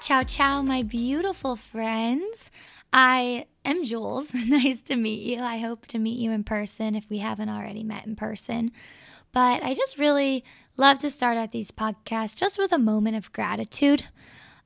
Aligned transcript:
Ciao, 0.00 0.22
ciao, 0.22 0.62
my 0.62 0.82
beautiful 0.82 1.56
friends. 1.56 2.50
I 2.90 3.44
am 3.66 3.84
Juls. 3.84 4.32
nice 4.48 4.80
to 4.82 4.96
meet 4.96 5.20
you. 5.20 5.42
I 5.42 5.58
hope 5.58 5.86
to 5.88 5.98
meet 5.98 6.18
you 6.18 6.30
in 6.30 6.42
person 6.42 6.94
if 6.94 7.10
we 7.10 7.18
haven't 7.18 7.50
already 7.50 7.84
met 7.84 8.06
in 8.06 8.16
person. 8.16 8.72
But 9.32 9.62
I 9.62 9.74
just 9.74 9.98
really 9.98 10.42
love 10.78 11.00
to 11.00 11.10
start 11.10 11.36
out 11.36 11.52
these 11.52 11.70
podcasts 11.70 12.34
just 12.34 12.58
with 12.58 12.72
a 12.72 12.78
moment 12.78 13.16
of 13.16 13.30
gratitude. 13.32 14.04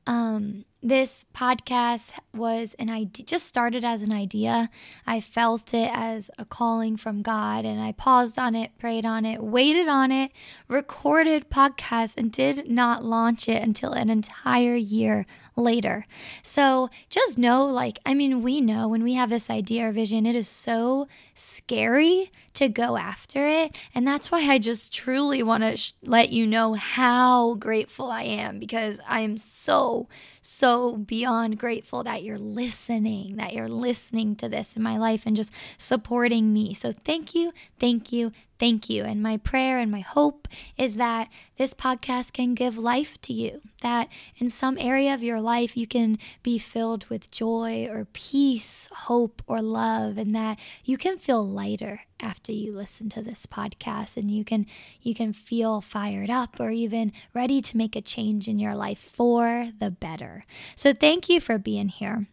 Um, 0.06 0.66
this 0.84 1.24
podcast 1.34 2.12
was 2.34 2.74
an 2.78 2.90
idea, 2.90 3.24
just 3.24 3.46
started 3.46 3.86
as 3.86 4.02
an 4.02 4.12
idea. 4.12 4.68
I 5.06 5.22
felt 5.22 5.72
it 5.72 5.90
as 5.90 6.30
a 6.36 6.44
calling 6.44 6.98
from 6.98 7.22
God, 7.22 7.64
and 7.64 7.80
I 7.80 7.92
paused 7.92 8.38
on 8.38 8.54
it, 8.54 8.76
prayed 8.78 9.06
on 9.06 9.24
it, 9.24 9.42
waited 9.42 9.88
on 9.88 10.12
it, 10.12 10.30
recorded 10.68 11.48
podcasts, 11.48 12.18
and 12.18 12.30
did 12.30 12.70
not 12.70 13.02
launch 13.02 13.48
it 13.48 13.62
until 13.62 13.92
an 13.92 14.10
entire 14.10 14.76
year 14.76 15.24
later. 15.56 16.04
So 16.42 16.90
just 17.08 17.38
know, 17.38 17.64
like, 17.64 17.98
I 18.04 18.12
mean, 18.12 18.42
we 18.42 18.60
know 18.60 18.86
when 18.86 19.02
we 19.02 19.14
have 19.14 19.30
this 19.30 19.48
idea 19.48 19.88
or 19.88 19.92
vision, 19.92 20.26
it 20.26 20.36
is 20.36 20.48
so 20.48 21.08
scary 21.34 22.30
to 22.54 22.68
go 22.68 22.96
after 22.96 23.46
it. 23.46 23.76
And 23.94 24.06
that's 24.06 24.30
why 24.30 24.40
I 24.40 24.58
just 24.58 24.92
truly 24.92 25.42
want 25.42 25.62
to 25.62 25.76
sh- 25.76 25.92
let 26.02 26.30
you 26.30 26.46
know 26.46 26.74
how 26.74 27.54
grateful 27.54 28.10
I 28.10 28.22
am 28.22 28.58
because 28.58 29.00
I 29.08 29.20
am 29.20 29.36
so, 29.38 30.08
so 30.46 30.98
beyond 30.98 31.58
grateful 31.58 32.04
that 32.04 32.22
you're 32.22 32.38
listening, 32.38 33.36
that 33.36 33.54
you're 33.54 33.68
listening 33.68 34.36
to 34.36 34.48
this 34.48 34.76
in 34.76 34.82
my 34.82 34.98
life 34.98 35.22
and 35.24 35.34
just 35.34 35.50
supporting 35.78 36.52
me. 36.52 36.74
So 36.74 36.92
thank 36.92 37.34
you, 37.34 37.52
thank 37.80 38.12
you, 38.12 38.30
thank 38.64 38.88
you. 38.88 39.04
And 39.04 39.22
my 39.22 39.36
prayer 39.36 39.78
and 39.78 39.90
my 39.90 40.00
hope 40.00 40.48
is 40.78 40.96
that 40.96 41.28
this 41.58 41.74
podcast 41.74 42.32
can 42.32 42.54
give 42.54 42.78
life 42.78 43.20
to 43.20 43.34
you, 43.34 43.60
that 43.82 44.08
in 44.38 44.48
some 44.48 44.78
area 44.80 45.12
of 45.12 45.22
your 45.22 45.38
life 45.38 45.76
you 45.76 45.86
can 45.86 46.18
be 46.42 46.58
filled 46.58 47.04
with 47.10 47.30
joy 47.30 47.86
or 47.90 48.06
peace, 48.14 48.88
hope 48.90 49.42
or 49.46 49.60
love, 49.60 50.16
and 50.16 50.34
that 50.34 50.58
you 50.82 50.96
can 50.96 51.18
feel 51.18 51.46
lighter 51.46 52.04
after 52.20 52.52
you 52.52 52.74
listen 52.74 53.10
to 53.10 53.20
this 53.20 53.44
podcast 53.44 54.16
and 54.16 54.30
you 54.30 54.46
can 54.46 54.64
you 55.02 55.14
can 55.14 55.34
feel 55.34 55.82
fired 55.82 56.30
up 56.30 56.58
or 56.58 56.70
even 56.70 57.12
ready 57.34 57.60
to 57.60 57.76
make 57.76 57.94
a 57.94 58.00
change 58.00 58.48
in 58.48 58.58
your 58.58 58.74
life 58.74 59.10
for 59.14 59.72
the 59.78 59.90
better. 59.90 60.42
So 60.74 60.94
thank 60.94 61.28
you 61.28 61.38
for 61.38 61.58
being 61.58 61.90
here. 61.90 62.28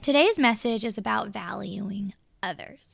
Today's 0.00 0.40
message 0.40 0.84
is 0.84 0.98
about 0.98 1.28
valuing 1.28 2.14
others 2.42 2.92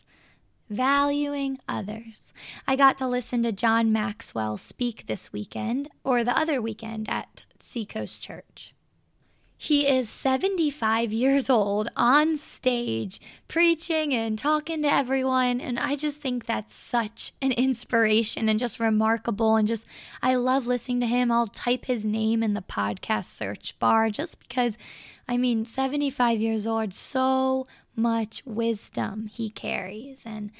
valuing 0.69 1.59
others. 1.69 2.33
I 2.67 2.77
got 2.77 2.99
to 2.99 3.07
listen 3.07 3.43
to 3.43 3.53
John 3.53 3.93
Maxwell 3.93 4.57
speak 4.59 5.07
this 5.07 5.33
weekend 5.33 5.89
or 6.05 6.25
the 6.25 6.39
other 6.39 6.61
weekend 6.61 7.09
at 7.09 7.45
Seacoast 7.61 8.23
Church. 8.23 8.75
He 9.61 9.89
is 9.89 10.09
75 10.09 11.13
years 11.13 11.51
old 11.51 11.89
on 11.97 12.37
stage 12.37 13.21
preaching 13.49 14.15
and 14.15 14.39
talking 14.39 14.83
to 14.83 14.93
everyone. 14.93 15.61
And 15.61 15.81
I 15.81 15.97
just 15.97 16.21
think 16.21 16.47
that's 16.47 16.77
such 16.77 17.33
an 17.43 17.51
inspiration 17.51 18.49
and 18.49 18.61
just 18.61 18.79
remarkable. 18.79 19.57
And 19.57 19.67
just, 19.67 19.85
I 20.23 20.37
love 20.37 20.69
listening 20.69 21.01
to 21.01 21.07
him. 21.07 21.33
I'll 21.33 21.49
type 21.49 21.87
his 21.87 22.05
name 22.05 22.45
in 22.45 22.55
the 22.55 22.63
podcast 22.63 23.25
search 23.25 23.77
bar 23.81 24.11
just 24.11 24.39
because, 24.39 24.79
I 25.29 25.37
mean, 25.37 25.67
75 25.67 26.41
years 26.41 26.67
old, 26.67 26.95
so 26.95 27.67
much 27.95 28.43
wisdom 28.47 29.27
he 29.27 29.51
carries. 29.51 30.23
And 30.25 30.51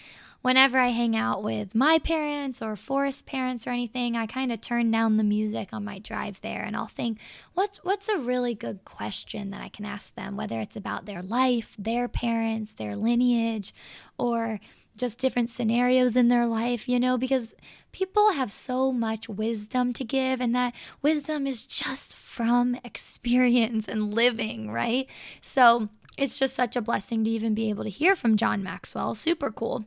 whenever 0.43 0.79
I 0.79 0.89
hang 0.89 1.17
out 1.17 1.43
with 1.43 1.75
my 1.75 1.99
parents 1.99 2.63
or 2.63 2.77
Forrest 2.77 3.27
parents 3.27 3.67
or 3.67 3.71
anything, 3.71 4.17
I 4.17 4.27
kind 4.27 4.53
of 4.53 4.61
turn 4.61 4.91
down 4.91 5.17
the 5.17 5.25
music 5.25 5.71
on 5.73 5.85
my 5.85 5.99
drive 5.99 6.41
there 6.41 6.63
and 6.63 6.77
I'll 6.77 6.87
think, 6.87 7.19
what's 7.55 7.79
what's 7.79 8.09
a 8.09 8.19
really 8.19 8.55
good 8.55 8.85
question 8.85 9.51
that 9.51 9.61
I 9.61 9.69
can 9.69 9.85
ask 9.85 10.15
them, 10.15 10.37
whether 10.37 10.61
it's 10.61 10.77
about 10.77 11.07
their 11.07 11.23
life, 11.23 11.75
their 11.79 12.09
parents, 12.09 12.73
their 12.73 12.97
lineage, 12.97 13.75
or 14.17 14.61
just 14.97 15.19
different 15.19 15.49
scenarios 15.49 16.17
in 16.17 16.29
their 16.29 16.47
life, 16.47 16.89
you 16.89 16.99
know, 16.99 17.17
because 17.17 17.55
people 17.93 18.33
have 18.33 18.53
so 18.53 18.93
much 18.93 19.29
wisdom 19.29 19.93
to 19.95 20.05
give, 20.05 20.41
and 20.41 20.55
that 20.55 20.75
wisdom 21.03 21.47
is 21.47 21.65
just 21.65 22.15
from 22.15 22.77
experience 22.85 23.89
and 23.89 24.15
living, 24.15 24.71
right? 24.71 25.07
So 25.41 25.89
it's 26.19 26.39
just 26.39 26.55
such 26.55 26.77
a 26.77 26.83
blessing 26.83 27.25
to 27.25 27.31
even 27.31 27.55
be 27.55 27.71
able 27.71 27.85
to 27.85 27.91
hear 27.91 28.17
from 28.17 28.37
John 28.37 28.63
Maxwell. 28.63 29.15
Super 29.15 29.51
cool. 29.51 29.87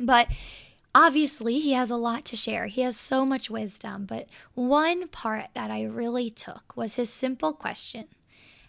But 0.00 0.28
obviously, 0.94 1.60
he 1.60 1.72
has 1.72 1.90
a 1.90 1.96
lot 1.96 2.24
to 2.26 2.36
share. 2.36 2.66
He 2.66 2.82
has 2.82 2.96
so 2.96 3.24
much 3.24 3.50
wisdom. 3.50 4.06
But 4.06 4.28
one 4.54 5.08
part 5.08 5.46
that 5.54 5.70
I 5.70 5.84
really 5.84 6.30
took 6.30 6.76
was 6.76 6.94
his 6.94 7.10
simple 7.10 7.52
question 7.52 8.06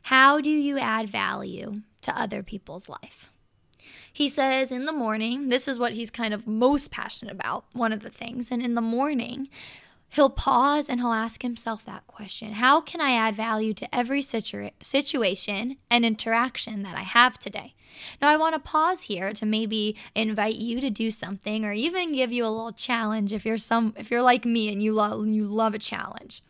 How 0.03 0.41
do 0.41 0.49
you 0.49 0.77
add 0.77 1.09
value 1.09 1.81
to 2.01 2.19
other 2.19 2.43
people's 2.43 2.89
life? 2.89 3.31
He 4.13 4.27
says 4.27 4.71
in 4.71 4.85
the 4.85 4.91
morning, 4.91 5.49
this 5.49 5.67
is 5.67 5.79
what 5.79 5.93
he's 5.93 6.11
kind 6.11 6.33
of 6.33 6.45
most 6.45 6.91
passionate 6.91 7.31
about, 7.31 7.65
one 7.71 7.93
of 7.93 8.01
the 8.01 8.09
things. 8.09 8.51
And 8.51 8.61
in 8.61 8.75
the 8.75 8.81
morning, 8.81 9.47
he'll 10.11 10.29
pause 10.29 10.89
and 10.89 10.99
he'll 10.99 11.13
ask 11.13 11.41
himself 11.41 11.83
that 11.85 12.05
question 12.05 12.53
How 12.53 12.81
can 12.81 13.01
I 13.01 13.13
add 13.13 13.35
value 13.35 13.73
to 13.75 13.95
every 13.95 14.21
situa- 14.21 14.73
situation 14.81 15.77
and 15.89 16.05
interaction 16.05 16.83
that 16.83 16.95
I 16.95 17.01
have 17.01 17.39
today? 17.39 17.73
Now, 18.21 18.29
I 18.29 18.37
want 18.37 18.55
to 18.55 18.59
pause 18.59 19.03
here 19.03 19.33
to 19.33 19.45
maybe 19.45 19.97
invite 20.15 20.55
you 20.55 20.79
to 20.81 20.89
do 20.89 21.11
something 21.11 21.65
or 21.65 21.73
even 21.73 22.13
give 22.13 22.31
you 22.31 22.45
a 22.45 22.47
little 22.47 22.71
challenge 22.71 23.33
if 23.33 23.45
you're 23.45 23.57
some 23.57 23.93
if 23.97 24.11
you're 24.11 24.21
like 24.21 24.45
me 24.45 24.71
and 24.71 24.81
you 24.83 24.93
love 24.93 25.25
you 25.27 25.45
love 25.45 25.73
a 25.73 25.79
challenge. 25.79 26.43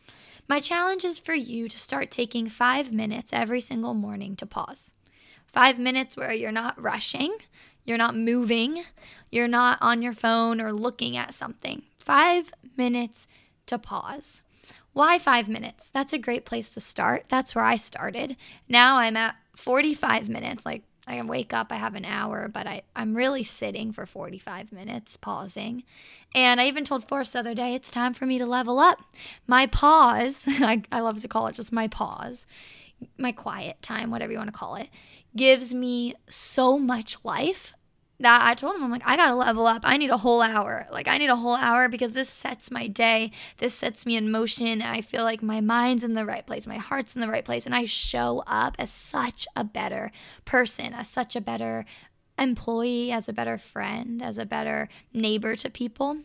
My 0.48 0.60
challenge 0.60 1.06
is 1.06 1.18
for 1.18 1.34
you 1.34 1.70
to 1.70 1.80
start 1.80 2.12
taking 2.12 2.50
5 2.50 2.92
minutes 2.92 3.32
every 3.32 3.62
single 3.62 3.94
morning 3.94 4.36
to 4.36 4.46
pause. 4.46 4.92
5 5.54 5.80
minutes 5.80 6.18
where 6.18 6.34
you're 6.34 6.52
not 6.52 6.82
rushing, 6.82 7.38
you're 7.86 7.98
not 7.98 8.18
moving, 8.18 8.84
you're 9.32 9.48
not 9.48 9.78
on 9.82 10.02
your 10.02 10.14
phone 10.14 10.60
or 10.60 10.74
looking 10.74 11.16
at 11.16 11.34
something. 11.34 11.84
5 12.00 12.52
minutes 12.76 13.28
to 13.72 13.80
pause. 13.80 14.44
Why 14.94 15.20
five 15.20 15.48
minutes? 15.48 15.90
That's 15.94 16.14
a 16.14 16.20
great 16.20 16.46
place 16.46 16.70
to 16.72 16.80
start. 16.80 17.26
That's 17.30 17.56
where 17.56 17.64
I 17.64 17.78
started. 17.78 18.36
Now 18.70 18.98
I'm 18.98 19.18
at 19.18 19.36
45 19.56 20.30
minutes. 20.30 20.66
Like 20.66 20.84
I 21.08 21.22
wake 21.24 21.54
up, 21.54 21.72
I 21.72 21.76
have 21.76 21.96
an 21.96 22.06
hour, 22.06 22.48
but 22.48 22.68
I, 22.68 22.84
I'm 22.96 23.16
really 23.16 23.44
sitting 23.44 23.92
for 23.92 24.06
45 24.06 24.72
minutes, 24.72 25.18
pausing. 25.18 25.84
And 26.36 26.62
I 26.62 26.68
even 26.68 26.86
told 26.86 27.08
Forrest 27.08 27.34
the 27.34 27.40
other 27.40 27.56
day, 27.56 27.74
it's 27.74 27.90
time 27.90 28.14
for 28.14 28.26
me 28.26 28.38
to 28.38 28.46
level 28.46 28.80
up. 28.80 29.02
My 29.48 29.66
pause, 29.66 30.44
I, 30.48 30.84
I 30.92 31.00
love 31.00 31.22
to 31.22 31.28
call 31.28 31.48
it 31.48 31.56
just 31.56 31.72
my 31.72 31.88
pause, 31.88 32.46
my 33.18 33.32
quiet 33.32 33.82
time, 33.82 34.12
whatever 34.12 34.32
you 34.32 34.38
want 34.38 34.52
to 34.52 34.58
call 34.58 34.76
it, 34.76 34.90
gives 35.36 35.74
me 35.74 36.14
so 36.30 36.78
much 36.78 37.24
life 37.26 37.74
that 38.22 38.42
I 38.44 38.54
told 38.54 38.76
him, 38.76 38.84
I'm 38.84 38.92
like, 38.92 39.06
I 39.06 39.16
gotta 39.16 39.36
level 39.36 39.68
up. 39.68 39.82
I 39.84 39.98
need 39.98 40.10
a 40.10 40.18
whole 40.18 40.42
hour. 40.42 40.88
Like, 40.92 41.08
I 41.08 41.18
need 41.18 41.30
a 41.30 41.36
whole 41.36 41.56
hour 41.56 41.90
because 41.90 42.14
this 42.14 42.30
sets 42.30 42.72
my 42.72 42.88
day. 42.88 43.32
This 43.58 43.74
sets 43.74 44.06
me 44.06 44.16
in 44.16 44.32
motion. 44.32 44.82
I 44.82 45.02
feel 45.02 45.24
like 45.24 45.42
my 45.44 45.62
mind's 45.62 46.04
in 46.04 46.14
the 46.14 46.26
right 46.26 46.46
place, 46.46 46.68
my 46.68 46.78
heart's 46.78 47.16
in 47.16 47.22
the 47.22 47.28
right 47.30 47.46
place, 47.46 47.66
and 47.66 47.76
I 47.76 47.86
show 47.86 48.44
up 48.48 48.76
as 48.80 48.92
such 48.92 49.48
a 49.56 49.64
better 49.64 50.12
person, 50.46 50.94
as 50.94 51.10
such 51.10 51.36
a 51.36 51.42
better 51.42 51.86
employee, 52.38 53.12
as 53.12 53.30
a 53.30 53.34
better 53.34 53.58
friend, 53.58 54.22
as 54.22 54.38
a 54.38 54.46
better 54.46 54.90
neighbor 55.14 55.56
to 55.56 55.70
people. 55.70 56.18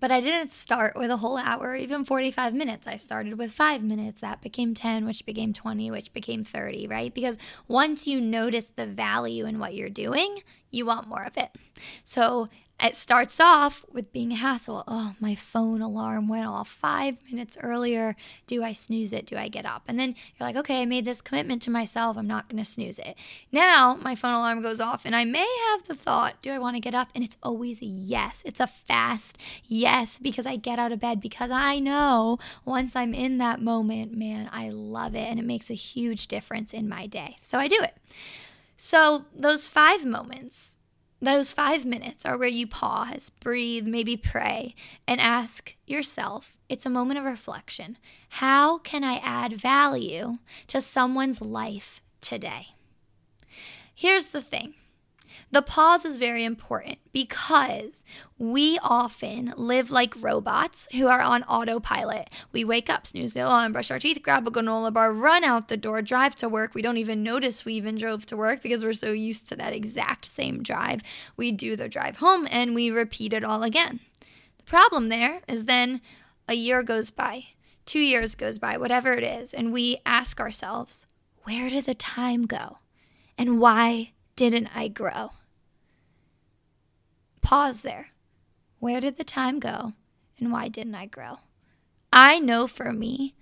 But 0.00 0.10
I 0.10 0.20
didn't 0.20 0.50
start 0.50 0.96
with 0.96 1.10
a 1.10 1.16
whole 1.18 1.36
hour, 1.36 1.76
even 1.76 2.04
45 2.04 2.54
minutes. 2.54 2.86
I 2.86 2.96
started 2.96 3.38
with 3.38 3.52
five 3.52 3.82
minutes. 3.82 4.20
That 4.20 4.40
became 4.40 4.74
10, 4.74 5.04
which 5.04 5.24
became 5.26 5.52
20, 5.52 5.90
which 5.90 6.12
became 6.12 6.44
30, 6.44 6.86
right? 6.88 7.12
Because 7.12 7.36
once 7.68 8.06
you 8.06 8.20
notice 8.20 8.68
the 8.68 8.86
value 8.86 9.46
in 9.46 9.58
what 9.58 9.74
you're 9.74 9.90
doing, 9.90 10.42
you 10.70 10.86
want 10.86 11.08
more 11.08 11.22
of 11.22 11.36
it. 11.36 11.50
So 12.02 12.48
it 12.84 12.94
starts 12.94 13.40
off 13.40 13.84
with 13.90 14.12
being 14.12 14.32
a 14.32 14.36
hassle. 14.36 14.84
Oh, 14.86 15.14
my 15.18 15.34
phone 15.34 15.80
alarm 15.80 16.28
went 16.28 16.46
off 16.46 16.68
five 16.68 17.16
minutes 17.30 17.56
earlier. 17.62 18.14
Do 18.46 18.62
I 18.62 18.74
snooze 18.74 19.12
it? 19.12 19.26
Do 19.26 19.36
I 19.36 19.48
get 19.48 19.64
up? 19.64 19.84
And 19.88 19.98
then 19.98 20.10
you're 20.10 20.46
like, 20.46 20.56
okay, 20.56 20.82
I 20.82 20.84
made 20.84 21.06
this 21.06 21.22
commitment 21.22 21.62
to 21.62 21.70
myself. 21.70 22.18
I'm 22.18 22.26
not 22.26 22.48
going 22.48 22.62
to 22.62 22.68
snooze 22.68 22.98
it. 22.98 23.16
Now 23.50 23.98
my 24.02 24.14
phone 24.14 24.34
alarm 24.34 24.60
goes 24.60 24.80
off, 24.80 25.06
and 25.06 25.16
I 25.16 25.24
may 25.24 25.48
have 25.70 25.86
the 25.86 25.94
thought, 25.94 26.42
do 26.42 26.50
I 26.50 26.58
want 26.58 26.76
to 26.76 26.80
get 26.80 26.94
up? 26.94 27.08
And 27.14 27.24
it's 27.24 27.38
always 27.42 27.80
a 27.80 27.86
yes. 27.86 28.42
It's 28.44 28.60
a 28.60 28.66
fast 28.66 29.38
yes 29.66 30.18
because 30.18 30.44
I 30.44 30.56
get 30.56 30.78
out 30.78 30.92
of 30.92 31.00
bed 31.00 31.20
because 31.20 31.50
I 31.50 31.78
know 31.78 32.38
once 32.64 32.94
I'm 32.94 33.14
in 33.14 33.38
that 33.38 33.62
moment, 33.62 34.16
man, 34.16 34.50
I 34.52 34.68
love 34.68 35.14
it. 35.14 35.28
And 35.28 35.40
it 35.40 35.46
makes 35.46 35.70
a 35.70 35.74
huge 35.74 36.26
difference 36.26 36.74
in 36.74 36.88
my 36.88 37.06
day. 37.06 37.38
So 37.40 37.58
I 37.58 37.68
do 37.68 37.80
it. 37.80 37.96
So, 38.76 39.26
those 39.34 39.68
five 39.68 40.04
moments, 40.04 40.73
those 41.24 41.52
five 41.52 41.84
minutes 41.84 42.24
are 42.24 42.38
where 42.38 42.48
you 42.48 42.66
pause, 42.66 43.30
breathe, 43.40 43.86
maybe 43.86 44.16
pray, 44.16 44.74
and 45.06 45.20
ask 45.20 45.74
yourself 45.86 46.58
it's 46.68 46.86
a 46.86 46.90
moment 46.90 47.18
of 47.18 47.24
reflection. 47.24 47.98
How 48.28 48.78
can 48.78 49.04
I 49.04 49.16
add 49.16 49.54
value 49.54 50.36
to 50.68 50.80
someone's 50.80 51.40
life 51.40 52.02
today? 52.20 52.68
Here's 53.94 54.28
the 54.28 54.42
thing 54.42 54.74
The 55.50 55.62
pause 55.62 56.04
is 56.04 56.18
very 56.18 56.44
important 56.44 56.98
because 57.12 58.04
we 58.38 58.78
often 58.82 59.54
live 59.56 59.90
like 59.90 60.20
robots 60.22 60.88
who 60.92 61.06
are 61.06 61.20
on 61.20 61.42
autopilot. 61.44 62.28
We 62.52 62.64
wake 62.64 62.90
up, 62.90 63.06
snooze 63.06 63.34
the 63.34 63.40
alarm, 63.40 63.72
brush 63.72 63.90
our 63.90 63.98
teeth, 63.98 64.22
grab 64.22 64.46
a 64.46 64.50
granola 64.50 64.92
bar, 64.92 65.12
run 65.12 65.44
out 65.44 65.68
the 65.68 65.76
door, 65.76 66.02
drive 66.02 66.34
to 66.36 66.48
work. 66.48 66.74
We 66.74 66.82
don't 66.82 66.98
even 66.98 67.22
notice 67.22 67.64
we 67.64 67.74
even 67.74 67.96
drove 67.96 68.26
to 68.26 68.36
work 68.36 68.62
because 68.62 68.82
we're 68.82 68.92
so 68.94 69.12
used 69.12 69.48
to 69.48 69.56
that 69.56 69.72
exact 69.72 70.24
same 70.24 70.62
drive. 70.62 71.02
We 71.36 71.52
do 71.52 71.76
the 71.76 71.88
drive 71.88 72.16
home 72.16 72.48
and 72.50 72.74
we 72.74 72.90
repeat 72.90 73.32
it 73.32 73.44
all 73.44 73.62
again. 73.62 74.00
The 74.58 74.64
problem 74.64 75.08
there 75.08 75.42
is 75.46 75.66
then 75.66 76.00
a 76.48 76.54
year 76.54 76.82
goes 76.82 77.10
by, 77.10 77.46
two 77.86 78.00
years 78.00 78.34
goes 78.34 78.58
by, 78.58 78.76
whatever 78.76 79.12
it 79.12 79.22
is, 79.22 79.52
and 79.54 79.72
we 79.72 79.98
ask 80.04 80.40
ourselves, 80.40 81.06
where 81.44 81.68
did 81.68 81.84
the 81.84 81.94
time 81.94 82.46
go? 82.46 82.78
And 83.36 83.60
why 83.60 84.13
didn't 84.36 84.68
I 84.74 84.88
grow? 84.88 85.30
Pause 87.40 87.82
there. 87.82 88.08
Where 88.78 89.00
did 89.00 89.16
the 89.16 89.24
time 89.24 89.60
go 89.60 89.92
and 90.38 90.52
why 90.52 90.68
didn't 90.68 90.94
I 90.94 91.06
grow? 91.06 91.38
I 92.12 92.38
know 92.38 92.66
for 92.66 92.92
me, 92.92 93.34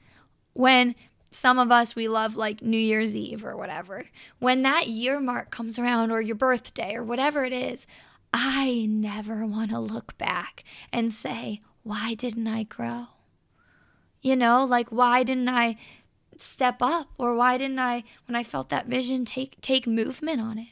when 0.53 0.95
some 1.31 1.59
of 1.59 1.73
us 1.73 1.97
we 1.97 2.09
love 2.09 2.37
like 2.37 2.63
New 2.63 2.79
Year's 2.79 3.17
Eve 3.17 3.45
or 3.45 3.57
whatever, 3.57 4.07
when 4.39 4.63
that 4.63 4.89
year 4.89 5.21
mark 5.21 5.51
comes 5.51 5.79
around 5.79 6.11
or 6.11 6.21
your 6.21 6.37
birthday 6.37 6.95
or 6.95 7.03
whatever 7.03 7.45
it 7.45 7.53
is, 7.53 7.87
I 8.33 8.87
never 8.89 9.45
want 9.47 9.71
to 9.71 9.79
look 9.79 10.17
back 10.19 10.65
and 10.93 11.13
say, 11.13 11.61
why 11.83 12.15
didn't 12.15 12.47
I 12.47 12.63
grow? 12.63 13.07
You 14.21 14.37
know, 14.37 14.65
like 14.65 14.89
why 14.89 15.23
didn't 15.23 15.49
I 15.49 15.77
step 16.39 16.79
up 16.81 17.09
or 17.19 17.35
why 17.35 17.59
didn't 17.59 17.79
I 17.79 18.05
when 18.27 18.37
I 18.37 18.45
felt 18.45 18.69
that 18.71 18.87
vision 18.87 19.25
take 19.25 19.61
take 19.61 19.87
movement 19.87 20.41
on 20.41 20.59
it? 20.59 20.69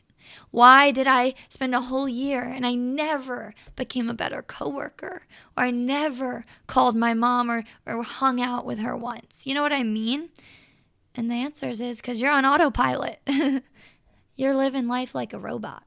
Why 0.50 0.90
did 0.90 1.06
I 1.06 1.34
spend 1.48 1.74
a 1.74 1.80
whole 1.80 2.08
year 2.08 2.42
and 2.42 2.66
I 2.66 2.74
never 2.74 3.54
became 3.76 4.08
a 4.08 4.14
better 4.14 4.42
coworker 4.42 5.22
or 5.56 5.64
I 5.64 5.70
never 5.70 6.44
called 6.66 6.96
my 6.96 7.14
mom 7.14 7.50
or, 7.50 7.64
or 7.86 8.02
hung 8.02 8.40
out 8.40 8.64
with 8.66 8.78
her 8.80 8.96
once? 8.96 9.46
You 9.46 9.54
know 9.54 9.62
what 9.62 9.72
I 9.72 9.82
mean? 9.82 10.30
And 11.14 11.30
the 11.30 11.34
answer 11.34 11.68
is 11.68 11.80
because 11.96 12.20
you're 12.20 12.32
on 12.32 12.46
autopilot. 12.46 13.20
you're 14.36 14.54
living 14.54 14.86
life 14.88 15.14
like 15.14 15.32
a 15.32 15.38
robot 15.38 15.84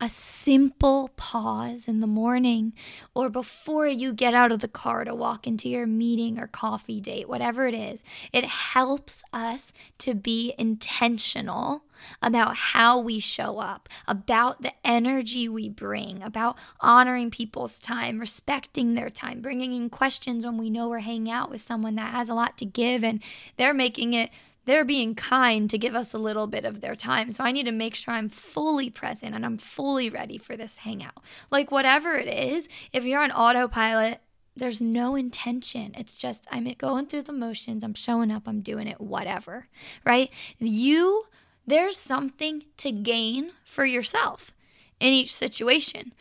a 0.00 0.08
simple 0.08 1.10
pause 1.16 1.86
in 1.86 2.00
the 2.00 2.06
morning 2.06 2.72
or 3.14 3.30
before 3.30 3.86
you 3.86 4.12
get 4.12 4.34
out 4.34 4.52
of 4.52 4.60
the 4.60 4.68
car 4.68 5.04
to 5.04 5.14
walk 5.14 5.46
into 5.46 5.68
your 5.68 5.86
meeting 5.86 6.38
or 6.38 6.46
coffee 6.46 7.00
date, 7.00 7.28
whatever 7.28 7.66
it 7.66 7.74
is, 7.74 8.02
it 8.32 8.44
helps 8.44 9.22
us 9.32 9.72
to 9.98 10.14
be 10.14 10.52
intentional 10.58 11.84
about 12.20 12.56
how 12.56 12.98
we 12.98 13.20
show 13.20 13.58
up, 13.58 13.88
about 14.06 14.62
the 14.62 14.72
energy 14.84 15.48
we 15.48 15.68
bring, 15.68 16.22
about 16.22 16.58
honoring 16.80 17.30
people's 17.30 17.78
time, 17.78 18.18
respecting 18.18 18.94
their 18.94 19.10
time, 19.10 19.40
bringing 19.40 19.72
in 19.72 19.88
questions 19.88 20.44
when 20.44 20.58
we 20.58 20.70
know 20.70 20.88
we're 20.88 20.98
hanging 20.98 21.30
out 21.30 21.50
with 21.50 21.60
someone 21.60 21.94
that 21.94 22.12
has 22.12 22.28
a 22.28 22.34
lot 22.34 22.58
to 22.58 22.64
give 22.64 23.04
and 23.04 23.22
they're 23.56 23.72
making 23.72 24.12
it 24.12 24.30
they're 24.64 24.84
being 24.84 25.14
kind 25.14 25.68
to 25.70 25.78
give 25.78 25.94
us 25.94 26.14
a 26.14 26.18
little 26.18 26.46
bit 26.46 26.64
of 26.64 26.80
their 26.80 26.96
time. 26.96 27.32
So 27.32 27.44
I 27.44 27.52
need 27.52 27.66
to 27.66 27.72
make 27.72 27.94
sure 27.94 28.14
I'm 28.14 28.28
fully 28.28 28.90
present 28.90 29.34
and 29.34 29.44
I'm 29.44 29.58
fully 29.58 30.08
ready 30.08 30.38
for 30.38 30.56
this 30.56 30.78
hangout. 30.78 31.22
Like, 31.50 31.70
whatever 31.70 32.14
it 32.14 32.28
is, 32.28 32.68
if 32.92 33.04
you're 33.04 33.22
on 33.22 33.30
autopilot, 33.30 34.20
there's 34.56 34.80
no 34.80 35.16
intention. 35.16 35.94
It's 35.96 36.14
just 36.14 36.46
I'm 36.50 36.72
going 36.78 37.06
through 37.06 37.22
the 37.22 37.32
motions, 37.32 37.82
I'm 37.82 37.94
showing 37.94 38.30
up, 38.30 38.44
I'm 38.46 38.60
doing 38.60 38.86
it, 38.86 39.00
whatever, 39.00 39.68
right? 40.04 40.30
You, 40.58 41.24
there's 41.66 41.96
something 41.96 42.64
to 42.78 42.92
gain 42.92 43.52
for 43.64 43.84
yourself 43.84 44.52
in 45.00 45.12
each 45.12 45.34
situation. 45.34 46.12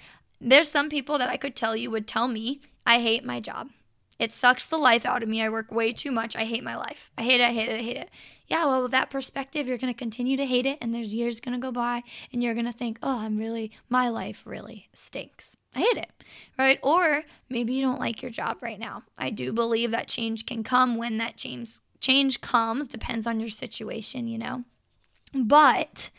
There's 0.41 0.69
some 0.69 0.89
people 0.89 1.17
that 1.19 1.29
I 1.29 1.37
could 1.37 1.55
tell 1.55 1.75
you 1.75 1.91
would 1.91 2.07
tell 2.07 2.27
me, 2.27 2.61
I 2.85 2.99
hate 2.99 3.23
my 3.23 3.39
job. 3.39 3.69
It 4.19 4.33
sucks 4.33 4.65
the 4.65 4.77
life 4.77 5.05
out 5.05 5.23
of 5.23 5.29
me. 5.29 5.41
I 5.41 5.49
work 5.49 5.71
way 5.71 5.93
too 5.93 6.11
much. 6.11 6.35
I 6.35 6.45
hate 6.45 6.63
my 6.63 6.75
life. 6.75 7.11
I 7.17 7.23
hate 7.23 7.41
it. 7.41 7.49
I 7.49 7.53
hate 7.53 7.69
it. 7.69 7.79
I 7.79 7.83
hate 7.83 7.97
it 7.97 8.09
yeah, 8.47 8.65
well, 8.65 8.83
with 8.83 8.91
that 8.91 9.09
perspective, 9.09 9.67
you're 9.67 9.77
going 9.77 9.93
to 9.93 9.97
continue 9.97 10.37
to 10.37 10.45
hate 10.45 10.65
it, 10.65 10.77
and 10.81 10.93
there's 10.93 11.13
years 11.13 11.39
going 11.39 11.59
to 11.59 11.65
go 11.65 11.71
by, 11.71 12.03
and 12.31 12.43
you're 12.43 12.53
going 12.53 12.65
to 12.65 12.73
think, 12.73 12.99
oh, 13.01 13.19
I'm 13.19 13.37
really, 13.37 13.71
my 13.89 14.09
life 14.09 14.43
really 14.45 14.89
stinks. 14.93 15.55
I 15.73 15.79
hate 15.79 15.97
it, 15.97 16.11
right? 16.59 16.79
Or 16.83 17.23
maybe 17.49 17.73
you 17.73 17.81
don't 17.81 17.99
like 17.99 18.21
your 18.21 18.31
job 18.31 18.57
right 18.61 18.79
now. 18.79 19.03
I 19.17 19.29
do 19.29 19.53
believe 19.53 19.91
that 19.91 20.07
change 20.07 20.45
can 20.45 20.63
come 20.63 20.97
when 20.97 21.17
that 21.17 21.37
change 21.37 21.79
change 21.99 22.41
comes, 22.41 22.89
depends 22.89 23.25
on 23.25 23.39
your 23.39 23.49
situation, 23.49 24.27
you 24.27 24.37
know. 24.37 24.65
But 25.33 26.11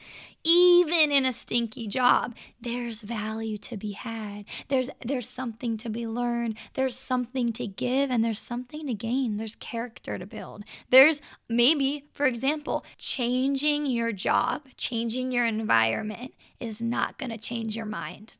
even 0.44 1.10
in 1.10 1.24
a 1.24 1.32
stinky 1.32 1.86
job 1.86 2.36
there's 2.60 3.00
value 3.00 3.56
to 3.58 3.76
be 3.76 3.92
had. 3.92 4.44
There's 4.68 4.90
there's 5.04 5.28
something 5.28 5.76
to 5.78 5.88
be 5.88 6.06
learned. 6.06 6.56
There's 6.74 6.96
something 6.96 7.52
to 7.54 7.66
give 7.66 8.10
and 8.10 8.24
there's 8.24 8.38
something 8.38 8.86
to 8.86 8.94
gain. 8.94 9.38
There's 9.38 9.56
character 9.56 10.18
to 10.18 10.26
build. 10.26 10.64
There's 10.90 11.22
maybe 11.48 12.04
for 12.12 12.26
example 12.26 12.84
changing 12.98 13.86
your 13.86 14.12
job 14.12 14.62
changing 14.76 15.32
your 15.32 15.46
environment 15.46 16.34
is 16.60 16.80
not 16.80 17.18
going 17.18 17.30
to 17.30 17.38
change 17.38 17.74
your 17.74 17.86
mind. 17.86 18.34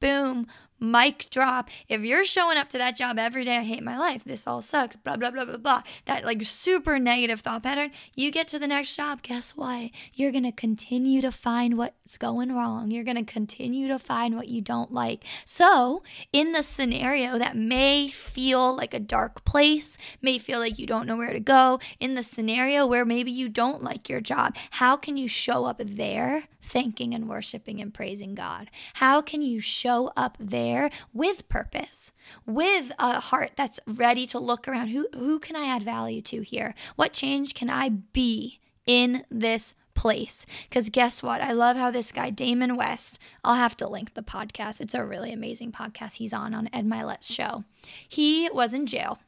Boom 0.00 0.46
mic 0.82 1.28
drop. 1.30 1.70
If 1.88 2.02
you're 2.02 2.24
showing 2.24 2.58
up 2.58 2.68
to 2.70 2.78
that 2.78 2.96
job 2.96 3.18
every 3.18 3.44
day, 3.44 3.58
I 3.58 3.62
hate 3.62 3.82
my 3.82 3.96
life, 3.96 4.24
this 4.24 4.46
all 4.46 4.60
sucks, 4.60 4.96
blah, 4.96 5.16
blah, 5.16 5.30
blah, 5.30 5.44
blah, 5.44 5.56
blah, 5.56 5.82
that 6.06 6.24
like 6.24 6.42
super 6.42 6.98
negative 6.98 7.40
thought 7.40 7.62
pattern, 7.62 7.92
you 8.14 8.30
get 8.30 8.48
to 8.48 8.58
the 8.58 8.66
next 8.66 8.96
job, 8.96 9.22
guess 9.22 9.52
what? 9.52 9.90
You're 10.12 10.32
going 10.32 10.42
to 10.44 10.52
continue 10.52 11.20
to 11.22 11.30
find 11.30 11.78
what's 11.78 12.18
going 12.18 12.52
wrong. 12.52 12.90
You're 12.90 13.04
going 13.04 13.24
to 13.24 13.32
continue 13.32 13.86
to 13.88 13.98
find 13.98 14.34
what 14.34 14.48
you 14.48 14.60
don't 14.60 14.92
like. 14.92 15.24
So, 15.44 16.02
in 16.32 16.52
the 16.52 16.62
scenario 16.62 17.38
that 17.38 17.56
may 17.56 18.08
feel 18.08 18.74
like 18.74 18.92
a 18.92 19.00
dark 19.00 19.44
place, 19.44 19.96
may 20.20 20.38
feel 20.38 20.58
like 20.58 20.78
you 20.78 20.86
don't 20.86 21.06
know 21.06 21.16
where 21.16 21.32
to 21.32 21.40
go, 21.40 21.78
in 22.00 22.14
the 22.14 22.22
scenario 22.22 22.86
where 22.86 23.04
maybe 23.04 23.30
you 23.30 23.48
don't 23.48 23.84
like 23.84 24.08
your 24.08 24.20
job, 24.20 24.56
how 24.72 24.96
can 24.96 25.16
you 25.16 25.28
show 25.28 25.64
up 25.64 25.80
there 25.84 26.44
thanking 26.62 27.14
and 27.14 27.28
worshiping 27.28 27.80
and 27.80 27.92
praising 27.92 28.34
God? 28.34 28.70
How 28.94 29.20
can 29.20 29.42
you 29.42 29.60
show 29.60 30.12
up 30.16 30.36
there 30.40 30.90
with 31.12 31.48
purpose, 31.48 32.12
with 32.46 32.92
a 32.98 33.20
heart 33.20 33.52
that's 33.56 33.80
ready 33.86 34.26
to 34.28 34.38
look 34.38 34.66
around? 34.66 34.88
Who, 34.88 35.08
who 35.14 35.38
can 35.38 35.56
I 35.56 35.66
add 35.66 35.82
value 35.82 36.22
to 36.22 36.42
here? 36.42 36.74
What 36.96 37.12
change 37.12 37.54
can 37.54 37.68
I 37.68 37.88
be 37.88 38.60
in 38.86 39.24
this 39.30 39.74
place. 39.94 40.46
Because 40.68 40.90
guess 40.90 41.22
what? 41.22 41.40
I 41.40 41.52
love 41.52 41.76
how 41.76 41.90
this 41.90 42.12
guy, 42.12 42.30
Damon 42.30 42.76
West, 42.76 43.18
I'll 43.44 43.56
have 43.56 43.76
to 43.78 43.88
link 43.88 44.14
the 44.14 44.22
podcast. 44.22 44.80
It's 44.80 44.94
a 44.94 45.04
really 45.04 45.32
amazing 45.32 45.72
podcast 45.72 46.14
he's 46.14 46.32
on 46.32 46.54
on 46.54 46.68
Ed 46.72 46.86
Mylett's 46.86 47.32
show. 47.32 47.64
He 48.08 48.48
was 48.52 48.74
in 48.74 48.86
jail, 48.86 49.18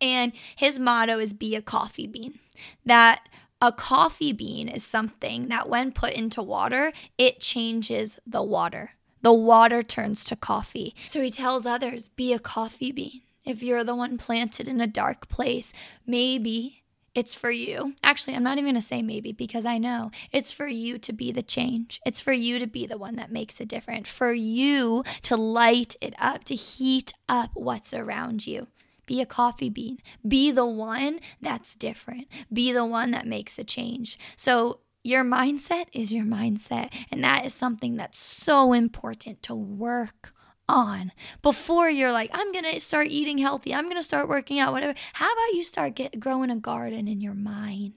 and 0.00 0.32
his 0.56 0.78
motto 0.78 1.18
is 1.18 1.32
be 1.32 1.54
a 1.54 1.62
coffee 1.62 2.06
bean. 2.06 2.38
That 2.84 3.27
a 3.60 3.72
coffee 3.72 4.32
bean 4.32 4.68
is 4.68 4.84
something 4.84 5.48
that, 5.48 5.68
when 5.68 5.92
put 5.92 6.12
into 6.12 6.42
water, 6.42 6.92
it 7.16 7.40
changes 7.40 8.18
the 8.26 8.42
water. 8.42 8.92
The 9.22 9.32
water 9.32 9.82
turns 9.82 10.24
to 10.26 10.36
coffee. 10.36 10.94
So 11.06 11.20
he 11.22 11.30
tells 11.30 11.66
others 11.66 12.08
be 12.08 12.32
a 12.32 12.38
coffee 12.38 12.92
bean. 12.92 13.22
If 13.44 13.62
you're 13.62 13.84
the 13.84 13.96
one 13.96 14.18
planted 14.18 14.68
in 14.68 14.80
a 14.80 14.86
dark 14.86 15.28
place, 15.28 15.72
maybe 16.06 16.84
it's 17.14 17.34
for 17.34 17.50
you. 17.50 17.94
Actually, 18.04 18.36
I'm 18.36 18.44
not 18.44 18.58
even 18.58 18.66
going 18.66 18.74
to 18.76 18.82
say 18.82 19.02
maybe 19.02 19.32
because 19.32 19.64
I 19.64 19.78
know 19.78 20.12
it's 20.30 20.52
for 20.52 20.68
you 20.68 20.98
to 20.98 21.12
be 21.12 21.32
the 21.32 21.42
change. 21.42 22.00
It's 22.06 22.20
for 22.20 22.32
you 22.32 22.60
to 22.60 22.66
be 22.66 22.86
the 22.86 22.98
one 22.98 23.16
that 23.16 23.32
makes 23.32 23.58
a 23.60 23.64
difference, 23.64 24.08
for 24.08 24.32
you 24.32 25.02
to 25.22 25.36
light 25.36 25.96
it 26.00 26.14
up, 26.18 26.44
to 26.44 26.54
heat 26.54 27.12
up 27.28 27.50
what's 27.54 27.92
around 27.92 28.46
you. 28.46 28.68
Be 29.08 29.22
a 29.22 29.26
coffee 29.26 29.70
bean. 29.70 29.98
Be 30.26 30.50
the 30.50 30.66
one 30.66 31.18
that's 31.40 31.74
different. 31.74 32.28
Be 32.52 32.72
the 32.72 32.84
one 32.84 33.10
that 33.12 33.26
makes 33.26 33.58
a 33.58 33.64
change. 33.64 34.18
So, 34.36 34.80
your 35.02 35.24
mindset 35.24 35.86
is 35.92 36.12
your 36.12 36.26
mindset. 36.26 36.92
And 37.10 37.24
that 37.24 37.46
is 37.46 37.54
something 37.54 37.96
that's 37.96 38.20
so 38.20 38.74
important 38.74 39.42
to 39.44 39.54
work 39.54 40.34
on 40.68 41.12
before 41.40 41.88
you're 41.88 42.12
like, 42.12 42.30
I'm 42.34 42.52
to 42.52 42.80
start 42.80 43.06
eating 43.08 43.38
healthy. 43.38 43.74
I'm 43.74 43.84
to 43.96 44.02
start 44.02 44.28
working 44.28 44.58
out, 44.58 44.72
whatever. 44.72 44.94
How 45.14 45.32
about 45.32 45.54
you 45.54 45.64
start 45.64 45.94
get, 45.94 46.20
growing 46.20 46.50
a 46.50 46.56
garden 46.56 47.08
in 47.08 47.22
your 47.22 47.34
mind? 47.34 47.94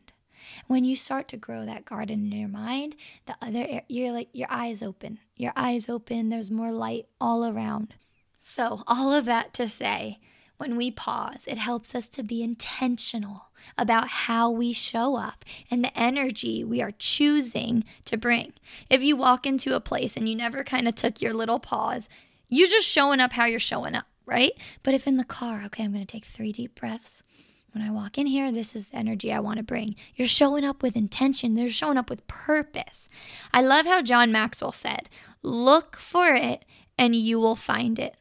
When 0.67 0.85
you 0.85 0.95
start 0.95 1.27
to 1.29 1.37
grow 1.37 1.65
that 1.65 1.83
garden 1.83 2.31
in 2.31 2.39
your 2.39 2.47
mind, 2.47 2.95
the 3.25 3.35
other 3.41 3.81
you're 3.89 4.13
like 4.13 4.29
your 4.31 4.47
eyes 4.49 4.81
open. 4.81 5.19
Your 5.35 5.51
eyes 5.55 5.89
open, 5.89 6.29
there's 6.29 6.51
more 6.51 6.71
light 6.71 7.07
all 7.19 7.45
around. 7.45 7.95
So, 8.39 8.83
all 8.87 9.11
of 9.13 9.25
that 9.25 9.53
to 9.55 9.67
say, 9.67 10.19
when 10.61 10.77
we 10.77 10.91
pause, 10.91 11.45
it 11.47 11.57
helps 11.57 11.95
us 11.95 12.07
to 12.07 12.21
be 12.21 12.43
intentional 12.43 13.47
about 13.79 14.07
how 14.07 14.47
we 14.47 14.73
show 14.73 15.15
up 15.15 15.43
and 15.71 15.83
the 15.83 15.99
energy 15.99 16.63
we 16.63 16.83
are 16.83 16.93
choosing 16.99 17.83
to 18.05 18.15
bring. 18.15 18.53
If 18.87 19.01
you 19.01 19.15
walk 19.15 19.47
into 19.47 19.75
a 19.75 19.79
place 19.79 20.15
and 20.15 20.29
you 20.29 20.35
never 20.35 20.63
kind 20.63 20.87
of 20.87 20.93
took 20.93 21.19
your 21.19 21.33
little 21.33 21.59
pause, 21.59 22.07
you're 22.47 22.67
just 22.67 22.87
showing 22.87 23.19
up 23.19 23.33
how 23.33 23.45
you're 23.45 23.59
showing 23.59 23.95
up, 23.95 24.05
right? 24.27 24.51
But 24.83 24.93
if 24.93 25.07
in 25.07 25.17
the 25.17 25.23
car, 25.23 25.63
okay, 25.65 25.83
I'm 25.83 25.93
going 25.93 26.05
to 26.05 26.11
take 26.11 26.25
three 26.25 26.51
deep 26.51 26.79
breaths. 26.79 27.23
when 27.71 27.83
I 27.83 27.89
walk 27.89 28.19
in 28.19 28.27
here, 28.27 28.51
this 28.51 28.75
is 28.75 28.89
the 28.89 28.97
energy 28.97 29.33
I 29.33 29.39
want 29.39 29.57
to 29.57 29.63
bring. 29.63 29.95
You're 30.15 30.27
showing 30.27 30.63
up 30.63 30.83
with 30.83 30.95
intention, 30.95 31.55
they're 31.55 31.71
showing 31.71 31.97
up 31.97 32.09
with 32.09 32.27
purpose. 32.27 33.09
I 33.51 33.63
love 33.63 33.87
how 33.87 34.03
John 34.03 34.31
Maxwell 34.31 34.73
said, 34.73 35.09
Look 35.41 35.97
for 35.97 36.35
it 36.35 36.65
and 36.99 37.15
you 37.15 37.39
will 37.39 37.55
find 37.55 37.97
it. 37.97 38.15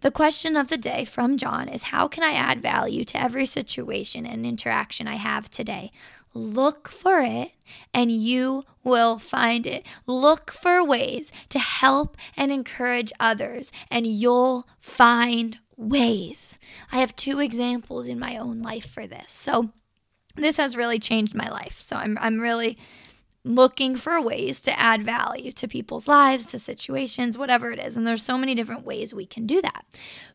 The 0.00 0.10
question 0.10 0.56
of 0.56 0.68
the 0.68 0.78
day 0.78 1.04
from 1.04 1.36
John 1.36 1.68
is 1.68 1.84
How 1.84 2.08
can 2.08 2.22
I 2.22 2.32
add 2.32 2.62
value 2.62 3.04
to 3.06 3.20
every 3.20 3.46
situation 3.46 4.24
and 4.24 4.46
interaction 4.46 5.06
I 5.06 5.16
have 5.16 5.50
today? 5.50 5.92
Look 6.32 6.88
for 6.88 7.20
it 7.20 7.52
and 7.92 8.10
you 8.10 8.64
will 8.82 9.18
find 9.18 9.66
it. 9.66 9.84
Look 10.06 10.50
for 10.52 10.84
ways 10.84 11.32
to 11.50 11.58
help 11.58 12.16
and 12.36 12.50
encourage 12.50 13.12
others, 13.20 13.72
and 13.90 14.06
you'll 14.06 14.66
find 14.80 15.58
ways. 15.76 16.58
I 16.92 16.98
have 16.98 17.16
two 17.16 17.40
examples 17.40 18.06
in 18.06 18.18
my 18.18 18.36
own 18.36 18.62
life 18.62 18.88
for 18.88 19.06
this. 19.06 19.32
So, 19.32 19.70
this 20.36 20.56
has 20.56 20.76
really 20.76 20.98
changed 20.98 21.34
my 21.34 21.48
life. 21.48 21.78
So, 21.80 21.96
I'm, 21.96 22.16
I'm 22.20 22.40
really 22.40 22.78
looking 23.44 23.96
for 23.96 24.20
ways 24.20 24.60
to 24.60 24.78
add 24.78 25.02
value 25.02 25.52
to 25.52 25.66
people's 25.68 26.06
lives, 26.06 26.46
to 26.46 26.58
situations, 26.58 27.38
whatever 27.38 27.72
it 27.72 27.78
is. 27.78 27.96
And 27.96 28.06
there's 28.06 28.22
so 28.22 28.36
many 28.36 28.54
different 28.54 28.84
ways 28.84 29.14
we 29.14 29.26
can 29.26 29.46
do 29.46 29.62
that. 29.62 29.84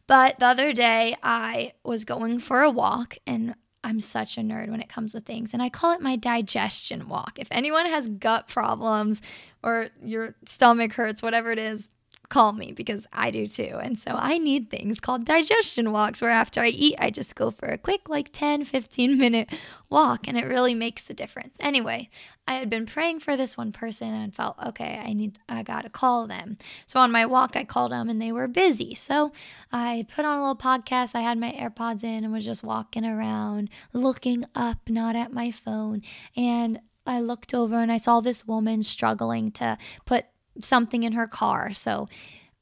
But 0.07 0.39
the 0.39 0.47
other 0.47 0.73
day, 0.73 1.15
I 1.21 1.73
was 1.83 2.05
going 2.05 2.39
for 2.39 2.61
a 2.61 2.71
walk 2.71 3.17
and 3.27 3.55
I'm 3.83 3.99
such 3.99 4.39
a 4.39 4.41
nerd 4.41 4.69
when 4.69 4.81
it 4.81 4.89
comes 4.89 5.11
to 5.11 5.21
things, 5.21 5.53
and 5.53 5.61
I 5.61 5.69
call 5.69 5.91
it 5.91 6.01
my 6.01 6.15
digestion 6.15 7.07
walk. 7.07 7.37
If 7.37 7.47
anyone 7.51 7.85
has 7.85 8.07
gut 8.07 8.47
problems 8.47 9.21
or 9.61 9.89
your 10.03 10.33
stomach 10.47 10.93
hurts, 10.93 11.21
whatever 11.21 11.51
it 11.51 11.59
is, 11.59 11.91
call 12.29 12.53
me 12.53 12.71
because 12.71 13.07
I 13.13 13.31
do 13.31 13.47
too. 13.47 13.79
And 13.81 13.97
so 13.97 14.11
I 14.17 14.37
need 14.37 14.69
things 14.69 14.99
called 14.99 15.25
digestion 15.25 15.91
walks 15.91 16.21
where 16.21 16.31
after 16.31 16.61
I 16.61 16.67
eat, 16.67 16.95
I 16.99 17.09
just 17.09 17.35
go 17.35 17.51
for 17.51 17.67
a 17.67 17.77
quick, 17.77 18.09
like 18.09 18.31
10, 18.31 18.65
15 18.65 19.17
minute 19.25 19.49
walk, 19.89 20.27
and 20.27 20.37
it 20.37 20.45
really 20.45 20.73
makes 20.73 21.03
the 21.03 21.13
difference. 21.13 21.55
Anyway, 21.59 22.09
I 22.47 22.55
had 22.55 22.69
been 22.69 22.85
praying 22.85 23.21
for 23.21 23.35
this 23.35 23.57
one 23.57 23.71
person 23.71 24.13
and 24.13 24.35
felt, 24.35 24.57
okay, 24.63 25.01
I 25.03 25.13
need, 25.13 25.39
I 25.49 25.63
gotta 25.63 25.89
call 25.89 26.27
them. 26.27 26.57
So 26.85 26.99
on 26.99 27.11
my 27.11 27.25
walk, 27.25 27.55
I 27.55 27.63
called 27.63 27.91
them 27.91 28.09
and 28.09 28.21
they 28.21 28.31
were 28.31 28.47
busy. 28.47 28.95
So 28.95 29.31
I 29.71 30.05
put 30.13 30.25
on 30.25 30.37
a 30.37 30.41
little 30.41 30.55
podcast. 30.55 31.15
I 31.15 31.21
had 31.21 31.37
my 31.37 31.51
AirPods 31.51 32.03
in 32.03 32.23
and 32.23 32.33
was 32.33 32.45
just 32.45 32.63
walking 32.63 33.05
around, 33.05 33.69
looking 33.93 34.45
up, 34.53 34.89
not 34.89 35.15
at 35.15 35.33
my 35.33 35.51
phone. 35.51 36.01
And 36.35 36.79
I 37.07 37.19
looked 37.21 37.53
over 37.53 37.79
and 37.79 37.91
I 37.91 37.97
saw 37.97 38.19
this 38.19 38.47
woman 38.47 38.83
struggling 38.83 39.51
to 39.53 39.77
put 40.05 40.25
something 40.61 41.03
in 41.03 41.13
her 41.13 41.27
car. 41.27 41.73
So 41.73 42.07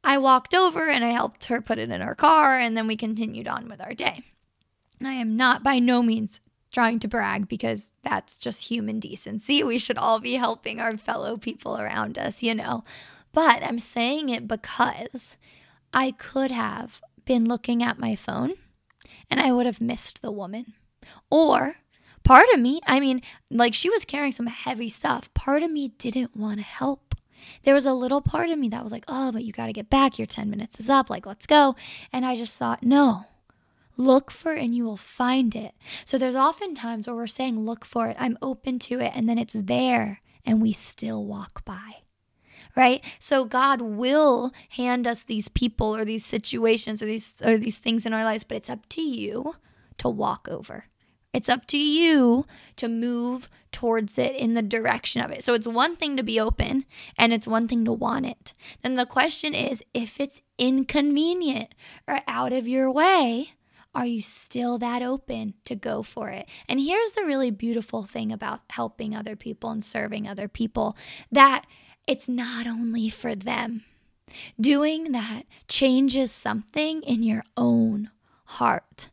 I 0.04 0.18
walked 0.18 0.54
over 0.54 0.90
and 0.90 1.06
I 1.06 1.10
helped 1.10 1.46
her 1.46 1.62
put 1.62 1.80
it 1.80 1.90
in 1.90 2.02
her 2.02 2.16
car, 2.16 2.60
and 2.60 2.76
then 2.76 2.88
we 2.88 2.98
continued 2.98 3.48
on 3.48 3.70
with 3.70 3.82
our 3.82 3.94
day. 3.94 4.24
And 5.00 5.08
I 5.08 5.14
am 5.14 5.38
not 5.38 5.64
by 5.64 5.80
no 5.80 6.02
means 6.02 6.40
trying 6.72 7.00
to 7.00 7.08
brag 7.08 7.48
because 7.48 7.94
that's 8.04 8.36
just 8.38 8.68
human 8.68 9.00
decency. 9.00 9.64
We 9.64 9.78
should 9.78 9.98
all 9.98 10.20
be 10.20 10.34
helping 10.34 10.82
our 10.82 10.98
fellow 10.98 11.38
people 11.38 11.80
around 11.80 12.18
us, 12.18 12.44
you 12.44 12.56
know. 12.56 12.84
But 13.32 13.64
I'm 13.64 13.80
saying 13.80 14.30
it 14.30 14.48
because 14.48 15.38
I 15.94 16.12
could 16.12 16.52
have 16.52 17.00
been 17.26 17.46
looking 17.46 17.82
at 17.82 18.00
my 18.00 18.16
phone 18.16 18.54
and 19.30 19.40
I 19.40 19.52
would 19.52 19.66
have 19.66 19.82
missed 19.82 20.22
the 20.22 20.32
woman. 20.32 20.74
Or 21.30 21.76
part 22.24 22.46
of 22.54 22.60
me, 22.60 22.82
I 22.86 23.00
mean, 23.00 23.22
like 23.50 23.74
she 23.74 23.90
was 23.90 24.06
carrying 24.06 24.32
some 24.32 24.48
heavy 24.48 24.90
stuff, 24.90 25.34
part 25.34 25.64
of 25.64 25.72
me 25.72 25.90
didn't 25.90 26.36
want 26.36 26.58
to 26.58 26.66
help 26.66 27.13
there 27.64 27.74
was 27.74 27.86
a 27.86 27.94
little 27.94 28.22
part 28.22 28.50
of 28.50 28.60
me 28.60 28.70
that 28.70 28.84
was 28.84 28.92
like, 28.92 29.06
oh, 29.08 29.32
but 29.32 29.44
you 29.44 29.52
got 29.52 29.68
to 29.68 29.74
get 29.74 29.90
back. 29.90 30.18
Your 30.18 30.28
10 30.28 30.50
minutes 30.50 30.80
is 30.80 30.90
up. 30.90 31.10
Like, 31.10 31.26
let's 31.26 31.46
go. 31.46 31.76
And 32.12 32.26
I 32.26 32.36
just 32.36 32.58
thought, 32.58 32.84
no, 32.84 33.26
look 33.98 34.32
for 34.32 34.54
and 34.54 34.76
you 34.76 34.86
will 34.86 34.98
find 34.98 35.56
it. 35.56 35.74
So 36.06 36.18
there's 36.18 36.36
often 36.36 36.76
times 36.76 37.08
where 37.08 37.16
we're 37.16 37.28
saying, 37.28 37.60
look 37.60 37.86
for 37.86 38.08
it. 38.08 38.18
I'm 38.20 38.38
open 38.42 38.80
to 38.80 39.00
it. 39.00 39.12
And 39.16 39.28
then 39.30 39.38
it's 39.38 39.56
there 39.58 40.22
and 40.46 40.62
we 40.62 40.74
still 40.74 41.26
walk 41.26 41.64
by. 41.66 41.98
Right? 42.76 43.04
So 43.20 43.46
God 43.46 43.82
will 43.82 44.52
hand 44.70 45.06
us 45.06 45.22
these 45.22 45.48
people 45.48 45.96
or 45.96 46.06
these 46.06 46.26
situations 46.26 47.04
or 47.04 47.06
these 47.06 47.34
or 47.44 47.58
these 47.58 47.78
things 47.78 48.06
in 48.06 48.14
our 48.14 48.24
lives, 48.24 48.44
but 48.44 48.58
it's 48.58 48.70
up 48.70 48.90
to 48.90 49.02
you 49.02 49.56
to 50.00 50.10
walk 50.10 50.48
over. 50.50 50.86
It's 51.34 51.50
up 51.50 51.66
to 51.68 51.78
you 51.78 52.46
to 52.76 52.88
move 52.88 53.50
towards 53.72 54.18
it 54.18 54.36
in 54.36 54.54
the 54.54 54.62
direction 54.62 55.22
of 55.22 55.32
it. 55.32 55.44
So 55.44 55.54
it's 55.54 55.68
one 55.68 55.96
thing 55.96 56.16
to 56.16 56.24
be 56.24 56.40
open 56.40 56.86
and 57.18 57.34
it's 57.34 57.48
one 57.48 57.68
thing 57.68 57.84
to 57.86 57.92
want 57.92 58.28
it. 58.28 58.54
Then 58.84 58.96
the 58.96 59.06
question 59.06 59.54
is 59.54 59.84
if 59.94 60.20
it's 60.20 60.44
inconvenient 60.58 61.74
or 62.08 62.20
out 62.28 62.54
of 62.54 62.68
your 62.68 62.92
way, 62.92 63.54
are 63.96 64.06
you 64.06 64.22
still 64.22 64.78
that 64.80 65.02
open 65.02 65.56
to 65.66 65.76
go 65.76 66.02
for 66.02 66.30
it? 66.30 66.48
And 66.68 66.80
here's 66.80 67.12
the 67.12 67.26
really 67.26 67.52
beautiful 67.52 68.04
thing 68.04 68.32
about 68.32 68.62
helping 68.70 69.16
other 69.16 69.36
people 69.36 69.70
and 69.70 69.84
serving 69.84 70.28
other 70.28 70.48
people 70.48 70.98
that 71.32 71.66
it's 72.08 72.28
not 72.28 72.68
only 72.68 73.10
for 73.10 73.36
them. 73.36 73.84
Doing 74.60 75.12
that 75.12 75.44
changes 75.68 76.32
something 76.32 77.04
in 77.04 77.22
your 77.22 77.44
own 77.56 78.10
heart 78.46 79.10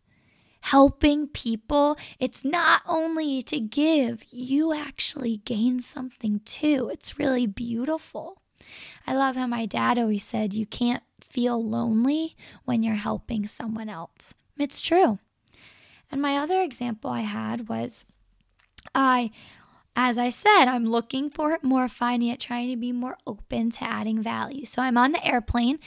helping 0.62 1.28
people, 1.28 1.96
it's 2.18 2.44
not 2.44 2.82
only 2.86 3.42
to 3.44 3.60
give, 3.60 4.24
you 4.30 4.72
actually 4.72 5.38
gain 5.38 5.80
something 5.80 6.40
too. 6.44 6.90
It's 6.92 7.18
really 7.18 7.46
beautiful. 7.46 8.40
I 9.06 9.14
love 9.14 9.36
how 9.36 9.46
my 9.46 9.66
dad 9.66 9.98
always 9.98 10.24
said, 10.24 10.54
You 10.54 10.66
can't 10.66 11.02
feel 11.20 11.62
lonely 11.64 12.36
when 12.64 12.82
you're 12.82 12.94
helping 12.94 13.46
someone 13.46 13.88
else. 13.88 14.34
It's 14.58 14.80
true. 14.80 15.18
And 16.10 16.20
my 16.20 16.36
other 16.36 16.60
example 16.60 17.10
I 17.10 17.20
had 17.20 17.68
was 17.68 18.04
I, 18.94 19.30
as 19.94 20.18
I 20.18 20.30
said, 20.30 20.64
I'm 20.64 20.84
looking 20.84 21.30
for 21.30 21.58
more, 21.62 21.88
finding 21.88 22.28
it, 22.28 22.40
trying 22.40 22.70
to 22.70 22.76
be 22.76 22.92
more 22.92 23.16
open 23.26 23.70
to 23.72 23.84
adding 23.84 24.22
value. 24.22 24.66
So 24.66 24.82
I'm 24.82 24.96
on 24.96 25.12
the 25.12 25.24
airplane 25.24 25.78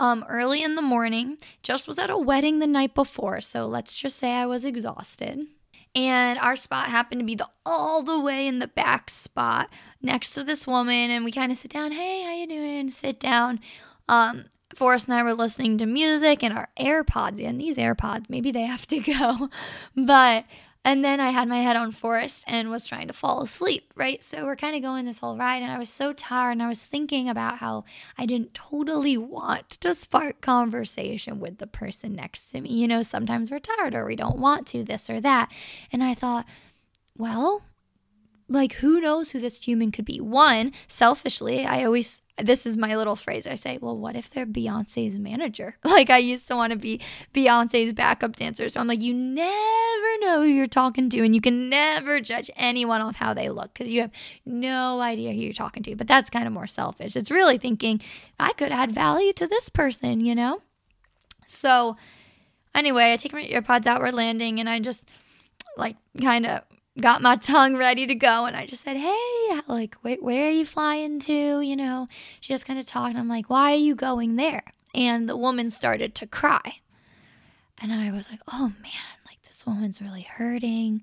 um, 0.00 0.24
early 0.30 0.62
in 0.62 0.76
the 0.76 0.82
morning. 0.82 1.36
Just 1.62 1.86
was 1.86 1.98
at 1.98 2.08
a 2.08 2.16
wedding 2.16 2.58
the 2.58 2.66
night 2.66 2.94
before, 2.94 3.42
so 3.42 3.66
let's 3.66 3.92
just 3.92 4.16
say 4.16 4.32
I 4.32 4.46
was 4.46 4.64
exhausted. 4.64 5.46
And 5.94 6.38
our 6.38 6.56
spot 6.56 6.86
happened 6.86 7.20
to 7.20 7.24
be 7.24 7.34
the 7.34 7.48
all 7.66 8.02
the 8.02 8.18
way 8.18 8.46
in 8.46 8.60
the 8.60 8.68
back 8.68 9.10
spot 9.10 9.68
next 10.00 10.32
to 10.32 10.42
this 10.42 10.66
woman, 10.66 11.10
and 11.10 11.22
we 11.24 11.30
kind 11.30 11.52
of 11.52 11.58
sit 11.58 11.70
down. 11.70 11.92
Hey, 11.92 12.22
how 12.22 12.32
you 12.32 12.46
doing? 12.46 12.90
Sit 12.90 13.20
down. 13.20 13.60
Um, 14.08 14.46
Forrest 14.74 15.08
and 15.08 15.16
I 15.16 15.22
were 15.22 15.34
listening 15.34 15.76
to 15.78 15.86
music 15.86 16.42
and 16.42 16.56
our 16.56 16.68
AirPods, 16.78 17.44
and 17.44 17.60
these 17.60 17.76
AirPods, 17.76 18.30
maybe 18.30 18.50
they 18.50 18.62
have 18.62 18.86
to 18.86 19.00
go, 19.18 19.50
but 19.94 20.46
and 20.84 21.04
then 21.04 21.20
I 21.20 21.30
had 21.30 21.46
my 21.46 21.60
head 21.60 21.76
on 21.76 21.92
Forrest 21.92 22.42
and 22.46 22.70
was 22.70 22.86
trying 22.86 23.06
to 23.08 23.12
fall 23.12 23.42
asleep, 23.42 23.92
right? 23.96 24.24
So 24.24 24.46
we're 24.46 24.56
kind 24.56 24.74
of 24.74 24.82
going 24.82 25.04
this 25.04 25.18
whole 25.18 25.36
ride, 25.36 25.62
and 25.62 25.70
I 25.70 25.78
was 25.78 25.90
so 25.90 26.12
tired, 26.12 26.52
and 26.52 26.62
I 26.62 26.68
was 26.68 26.84
thinking 26.84 27.28
about 27.28 27.58
how 27.58 27.84
I 28.16 28.24
didn't 28.24 28.54
totally 28.54 29.18
want 29.18 29.70
to 29.80 29.94
spark 29.94 30.40
conversation 30.40 31.38
with 31.38 31.58
the 31.58 31.66
person 31.66 32.14
next 32.14 32.50
to 32.52 32.60
me. 32.60 32.70
You 32.70 32.88
know, 32.88 33.02
sometimes 33.02 33.50
we're 33.50 33.58
tired 33.58 33.94
or 33.94 34.06
we 34.06 34.16
don't 34.16 34.38
want 34.38 34.66
to, 34.68 34.82
this 34.82 35.10
or 35.10 35.20
that. 35.20 35.52
And 35.92 36.02
I 36.02 36.14
thought, 36.14 36.46
well, 37.16 37.62
like 38.48 38.74
who 38.74 39.00
knows 39.00 39.30
who 39.30 39.38
this 39.38 39.62
human 39.62 39.92
could 39.92 40.04
be 40.04 40.20
one 40.20 40.72
selfishly 40.88 41.64
i 41.64 41.84
always 41.84 42.20
this 42.42 42.66
is 42.66 42.76
my 42.76 42.96
little 42.96 43.16
phrase. 43.16 43.46
I 43.46 43.54
say 43.54 43.78
well 43.80 43.96
what 43.96 44.16
if 44.16 44.30
they're 44.30 44.46
beyonce's 44.46 45.18
manager? 45.18 45.76
Like 45.90 46.08
i 46.08 46.18
used 46.18 46.46
to 46.48 46.56
want 46.56 46.72
to 46.72 46.78
be 46.78 47.00
beyonce's 47.34 47.92
backup 47.92 48.36
dancer. 48.36 48.68
So 48.68 48.80
i'm 48.80 48.86
like 48.86 49.00
you 49.00 49.12
never 49.12 50.18
know 50.20 50.42
who 50.42 50.48
you're 50.48 50.66
talking 50.66 51.10
to 51.10 51.24
and 51.24 51.34
you 51.34 51.40
can 51.40 51.68
never 51.68 52.20
judge 52.20 52.50
anyone 52.56 53.00
off 53.00 53.16
how 53.16 53.34
they 53.34 53.48
look 53.48 53.74
because 53.74 53.90
you 53.90 54.02
have 54.02 54.12
no 54.46 55.00
idea 55.00 55.32
who 55.32 55.40
you're 55.40 55.52
talking 55.52 55.82
to. 55.84 55.96
But 55.96 56.08
that's 56.08 56.30
kind 56.30 56.46
of 56.46 56.52
more 56.52 56.66
selfish. 56.66 57.16
It's 57.16 57.30
really 57.30 57.58
thinking 57.58 58.00
i 58.38 58.52
could 58.52 58.72
add 58.72 58.92
value 58.92 59.32
to 59.34 59.46
this 59.46 59.68
person 59.68 60.20
you 60.20 60.34
know? 60.34 60.60
So 61.46 61.96
anyway 62.74 63.12
i 63.12 63.16
take 63.16 63.32
my 63.32 63.44
AirPods 63.44 63.86
out 63.86 64.00
we're 64.00 64.10
landing 64.10 64.60
and 64.60 64.68
i 64.68 64.78
just 64.78 65.08
like 65.76 65.96
kind 66.20 66.46
of 66.46 66.62
got 66.98 67.22
my 67.22 67.36
tongue 67.36 67.76
ready 67.76 68.06
to 68.06 68.14
go 68.14 68.46
and 68.46 68.56
I 68.56 68.66
just 68.66 68.84
said, 68.84 68.96
Hey, 68.96 69.60
like, 69.66 69.96
wait, 70.02 70.22
where 70.22 70.46
are 70.46 70.50
you 70.50 70.66
flying 70.66 71.20
to? 71.20 71.60
You 71.60 71.76
know, 71.76 72.08
she 72.40 72.52
just 72.52 72.66
kind 72.66 72.78
of 72.78 72.86
talked. 72.86 73.10
And 73.10 73.18
I'm 73.18 73.28
like, 73.28 73.48
Why 73.48 73.72
are 73.72 73.76
you 73.76 73.94
going 73.94 74.36
there? 74.36 74.64
And 74.94 75.28
the 75.28 75.36
woman 75.36 75.70
started 75.70 76.14
to 76.16 76.26
cry. 76.26 76.80
And 77.80 77.92
I 77.92 78.10
was 78.10 78.28
like, 78.30 78.40
Oh 78.52 78.72
man, 78.82 79.18
like 79.26 79.42
this 79.44 79.64
woman's 79.66 80.02
really 80.02 80.22
hurting. 80.22 81.02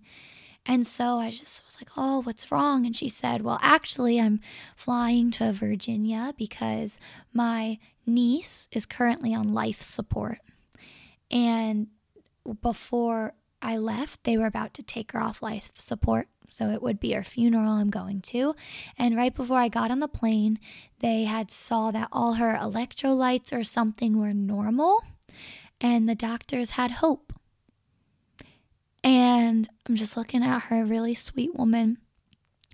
And 0.66 0.86
so 0.86 1.20
I 1.20 1.30
just 1.30 1.64
was 1.66 1.78
like, 1.80 1.90
Oh, 1.96 2.22
what's 2.22 2.52
wrong? 2.52 2.86
And 2.86 2.96
she 2.96 3.10
said, 3.10 3.42
Well, 3.42 3.60
actually, 3.62 4.20
I'm 4.20 4.42
flying 4.76 5.32
to 5.32 5.54
Virginia 5.54 6.34
because 6.38 7.00
my 7.34 7.80
niece 8.06 8.68
is 8.72 8.86
currently 8.86 9.34
on 9.34 9.54
life 9.54 9.82
support. 9.82 10.40
And 11.32 11.88
before 12.62 13.34
I 13.62 13.78
left, 13.78 14.24
they 14.24 14.38
were 14.38 14.46
about 14.46 14.74
to 14.76 14.84
take 14.84 15.12
her 15.12 15.22
off 15.22 15.42
life 15.42 15.72
support. 15.76 16.28
So 16.50 16.70
it 16.70 16.82
would 16.82 17.00
be 17.00 17.12
her 17.12 17.24
funeral 17.24 17.72
I'm 17.72 17.90
going 17.90 18.22
to. 18.22 18.56
And 18.98 19.18
right 19.18 19.36
before 19.36 19.58
I 19.58 19.68
got 19.68 19.92
on 19.92 20.00
the 20.00 20.08
plane, 20.08 20.60
they 21.00 21.26
had 21.26 21.52
saw 21.52 21.92
that 21.92 22.08
all 22.12 22.34
her 22.34 22.56
electrolytes 22.56 23.52
or 23.52 23.64
something 23.64 24.18
were 24.18 24.34
normal 24.34 25.04
and 25.82 26.08
the 26.08 26.16
doctors 26.16 26.72
had 26.72 26.92
hope. 26.92 27.34
And 29.04 29.68
I'm 29.88 29.96
just 29.96 30.18
looking 30.18 30.44
at 30.44 30.64
her, 30.64 30.84
really 30.86 31.14
sweet 31.14 31.56
woman. 31.56 31.98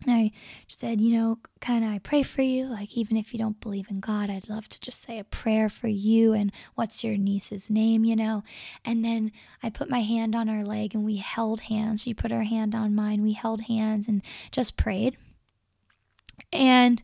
And 0.05 0.13
I 0.13 0.31
said, 0.67 1.01
you 1.01 1.17
know, 1.17 1.31
of, 1.31 1.83
I 1.83 1.99
pray 2.03 2.23
for 2.23 2.41
you. 2.41 2.65
Like, 2.65 2.97
even 2.97 3.15
if 3.17 3.33
you 3.33 3.39
don't 3.39 3.59
believe 3.59 3.89
in 3.89 3.99
God, 3.99 4.29
I'd 4.29 4.49
love 4.49 4.67
to 4.69 4.79
just 4.79 5.01
say 5.01 5.17
a 5.17 5.23
prayer 5.23 5.69
for 5.69 5.87
you. 5.87 6.33
And 6.33 6.51
what's 6.75 7.03
your 7.03 7.17
niece's 7.17 7.69
name, 7.69 8.03
you 8.03 8.15
know? 8.15 8.43
And 8.83 9.03
then 9.03 9.31
I 9.61 9.69
put 9.69 9.89
my 9.89 10.01
hand 10.01 10.35
on 10.35 10.47
her 10.47 10.63
leg 10.63 10.93
and 10.93 11.05
we 11.05 11.17
held 11.17 11.61
hands. 11.61 12.01
She 12.01 12.13
put 12.13 12.31
her 12.31 12.43
hand 12.43 12.75
on 12.75 12.95
mine. 12.95 13.23
We 13.23 13.33
held 13.33 13.61
hands 13.61 14.07
and 14.07 14.21
just 14.51 14.77
prayed. 14.77 15.17
And 16.51 17.01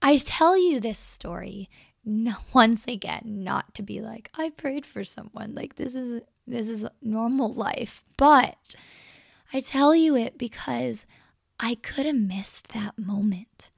I 0.00 0.18
tell 0.18 0.56
you 0.56 0.80
this 0.80 0.98
story 0.98 1.68
once 2.52 2.86
again, 2.86 3.40
not 3.44 3.74
to 3.74 3.82
be 3.82 4.00
like, 4.00 4.30
I 4.34 4.50
prayed 4.50 4.86
for 4.86 5.04
someone. 5.04 5.54
Like, 5.54 5.76
this 5.76 5.94
is 5.94 6.22
this 6.46 6.68
is 6.68 6.84
normal 7.00 7.52
life. 7.52 8.02
But 8.16 8.76
I 9.52 9.60
tell 9.60 9.94
you 9.94 10.16
it 10.16 10.36
because 10.36 11.06
I 11.58 11.76
could 11.76 12.06
have 12.06 12.16
missed 12.16 12.68
that 12.68 12.98
moment. 12.98 13.70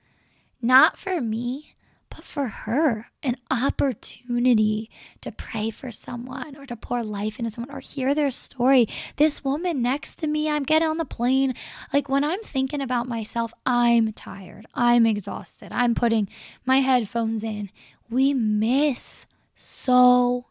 Not 0.62 0.98
for 0.98 1.20
me, 1.20 1.76
but 2.08 2.24
for 2.24 2.46
her. 2.46 3.08
An 3.22 3.36
opportunity 3.50 4.90
to 5.20 5.30
pray 5.30 5.70
for 5.70 5.90
someone 5.90 6.56
or 6.56 6.66
to 6.66 6.76
pour 6.76 7.02
life 7.02 7.38
into 7.38 7.50
someone 7.50 7.74
or 7.74 7.80
hear 7.80 8.14
their 8.14 8.30
story. 8.30 8.88
This 9.16 9.44
woman 9.44 9.82
next 9.82 10.16
to 10.16 10.26
me, 10.26 10.48
I'm 10.48 10.62
getting 10.62 10.88
on 10.88 10.96
the 10.96 11.04
plane. 11.04 11.54
Like 11.92 12.08
when 12.08 12.24
I'm 12.24 12.40
thinking 12.40 12.80
about 12.80 13.06
myself, 13.06 13.52
I'm 13.64 14.12
tired. 14.12 14.66
I'm 14.74 15.04
exhausted. 15.06 15.72
I'm 15.72 15.94
putting 15.94 16.28
my 16.64 16.78
headphones 16.78 17.44
in. 17.44 17.70
We 18.08 18.32
miss 18.32 19.26
so 19.54 20.46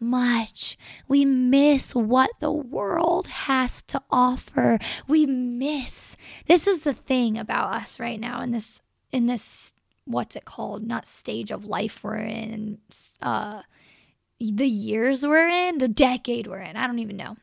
much. 0.00 0.78
We 1.08 1.24
miss 1.24 1.94
what 1.94 2.30
the 2.40 2.52
world 2.52 3.26
has 3.26 3.82
to 3.82 4.02
offer. 4.10 4.78
We 5.06 5.26
miss. 5.26 6.16
This 6.46 6.66
is 6.66 6.82
the 6.82 6.94
thing 6.94 7.38
about 7.38 7.74
us 7.74 7.98
right 7.98 8.20
now 8.20 8.40
in 8.40 8.50
this 8.52 8.82
in 9.12 9.26
this 9.26 9.72
what's 10.04 10.36
it 10.36 10.44
called? 10.44 10.86
Not 10.86 11.06
stage 11.06 11.50
of 11.50 11.64
life 11.64 12.02
we're 12.02 12.16
in. 12.16 12.78
Uh 13.20 13.62
the 14.38 14.68
years 14.68 15.24
we're 15.24 15.48
in, 15.48 15.78
the 15.78 15.88
decade 15.88 16.46
we're 16.46 16.58
in. 16.58 16.76
I 16.76 16.86
don't 16.86 16.98
even 16.98 17.16
know. 17.16 17.36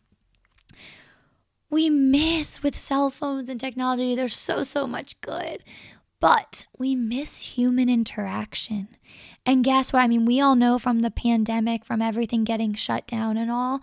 We 1.70 1.90
miss 1.90 2.62
with 2.62 2.78
cell 2.78 3.10
phones 3.10 3.50
and 3.50 3.60
technology. 3.60 4.16
There's 4.16 4.36
so 4.36 4.64
so 4.64 4.86
much 4.86 5.20
good. 5.22 5.64
But 6.20 6.68
we 6.78 6.96
miss 6.96 7.58
human 7.58 7.90
interaction. 7.90 8.88
And 9.46 9.64
guess 9.64 9.92
what? 9.92 10.02
I 10.02 10.08
mean, 10.08 10.26
we 10.26 10.40
all 10.40 10.56
know 10.56 10.80
from 10.80 11.02
the 11.02 11.12
pandemic, 11.12 11.86
from 11.86 12.02
everything 12.02 12.44
getting 12.44 12.74
shut 12.74 13.08
down 13.08 13.38
and 13.38 13.52
all, 13.52 13.82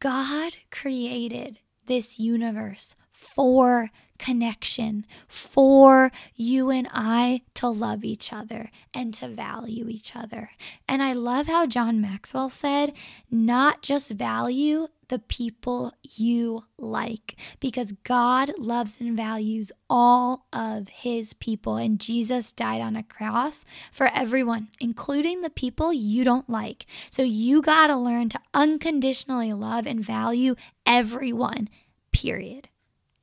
God 0.00 0.54
created 0.70 1.58
this 1.86 2.18
universe 2.18 2.94
for 3.12 3.90
connection, 4.18 5.06
for 5.26 6.10
you 6.34 6.70
and 6.70 6.88
I 6.92 7.42
to 7.54 7.68
love 7.68 8.04
each 8.04 8.32
other 8.32 8.70
and 8.92 9.14
to 9.14 9.28
value 9.28 9.88
each 9.88 10.14
other. 10.14 10.50
And 10.88 11.02
I 11.02 11.12
love 11.12 11.46
how 11.46 11.66
John 11.66 12.00
Maxwell 12.00 12.50
said, 12.50 12.92
not 13.30 13.82
just 13.82 14.10
value 14.10 14.88
the 15.08 15.18
people 15.18 15.92
you 16.02 16.64
like 16.76 17.36
because 17.60 17.92
God 18.04 18.52
loves 18.58 19.00
and 19.00 19.16
values 19.16 19.72
all 19.88 20.46
of 20.52 20.88
his 20.88 21.32
people. 21.32 21.76
And 21.76 21.98
Jesus 21.98 22.52
died 22.52 22.80
on 22.80 22.94
a 22.94 23.02
cross 23.02 23.64
for 23.90 24.10
everyone, 24.14 24.68
including 24.80 25.40
the 25.40 25.50
people 25.50 25.92
you 25.92 26.24
don't 26.24 26.48
like. 26.48 26.86
So 27.10 27.22
you 27.22 27.62
got 27.62 27.88
to 27.88 27.96
learn 27.96 28.28
to 28.30 28.40
unconditionally 28.52 29.52
love 29.52 29.86
and 29.86 30.04
value 30.04 30.54
everyone, 30.84 31.68
period. 32.12 32.68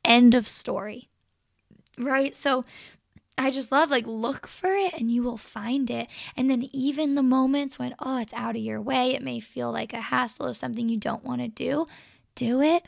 End 0.06 0.36
of 0.36 0.48
story. 0.48 1.10
Right? 1.98 2.36
So 2.36 2.64
I 3.38 3.52
just 3.52 3.72
love 3.72 3.90
like 3.90 4.08
look 4.08 4.48
for 4.48 4.74
it 4.74 4.94
and 4.94 5.12
you 5.12 5.24
will 5.24 5.38
find 5.38 5.90
it. 5.90 6.08
And 6.38 6.50
then 6.50 6.70
even 6.72 7.16
the 7.16 7.24
moments 7.24 7.78
when 7.78 7.96
oh 8.00 8.20
it's 8.20 8.34
out 8.34 8.56
of 8.56 8.62
your 8.62 8.82
way, 8.82 9.14
it 9.14 9.22
may 9.22 9.40
feel 9.40 9.72
like 9.72 9.94
a 9.94 10.02
hassle 10.02 10.48
or 10.48 10.54
something 10.54 10.88
you 10.88 10.98
don't 10.98 11.26
want 11.26 11.42
to 11.42 11.48
do, 11.48 11.86
do 12.36 12.62
it. 12.62 12.86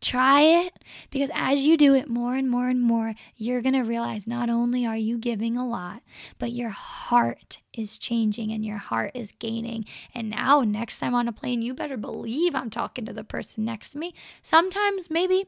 Try 0.00 0.42
it 0.42 0.78
because 1.08 1.30
as 1.32 1.64
you 1.64 1.78
do 1.78 1.94
it 1.94 2.10
more 2.10 2.36
and 2.36 2.50
more 2.50 2.68
and 2.68 2.82
more, 2.82 3.14
you're 3.36 3.62
going 3.62 3.74
to 3.74 3.80
realize 3.80 4.26
not 4.26 4.50
only 4.50 4.84
are 4.84 4.98
you 4.98 5.16
giving 5.16 5.56
a 5.56 5.66
lot, 5.66 6.02
but 6.38 6.52
your 6.52 6.68
heart 6.68 7.60
is 7.72 7.98
changing 7.98 8.52
and 8.52 8.66
your 8.66 8.76
heart 8.76 9.12
is 9.14 9.32
gaining. 9.32 9.86
And 10.14 10.28
now, 10.28 10.60
next 10.60 10.98
time 11.00 11.14
on 11.14 11.26
a 11.26 11.32
plane, 11.32 11.62
you 11.62 11.72
better 11.72 11.96
believe 11.96 12.54
I'm 12.54 12.68
talking 12.68 13.06
to 13.06 13.14
the 13.14 13.24
person 13.24 13.64
next 13.64 13.92
to 13.92 13.98
me. 13.98 14.12
Sometimes, 14.42 15.08
maybe 15.08 15.46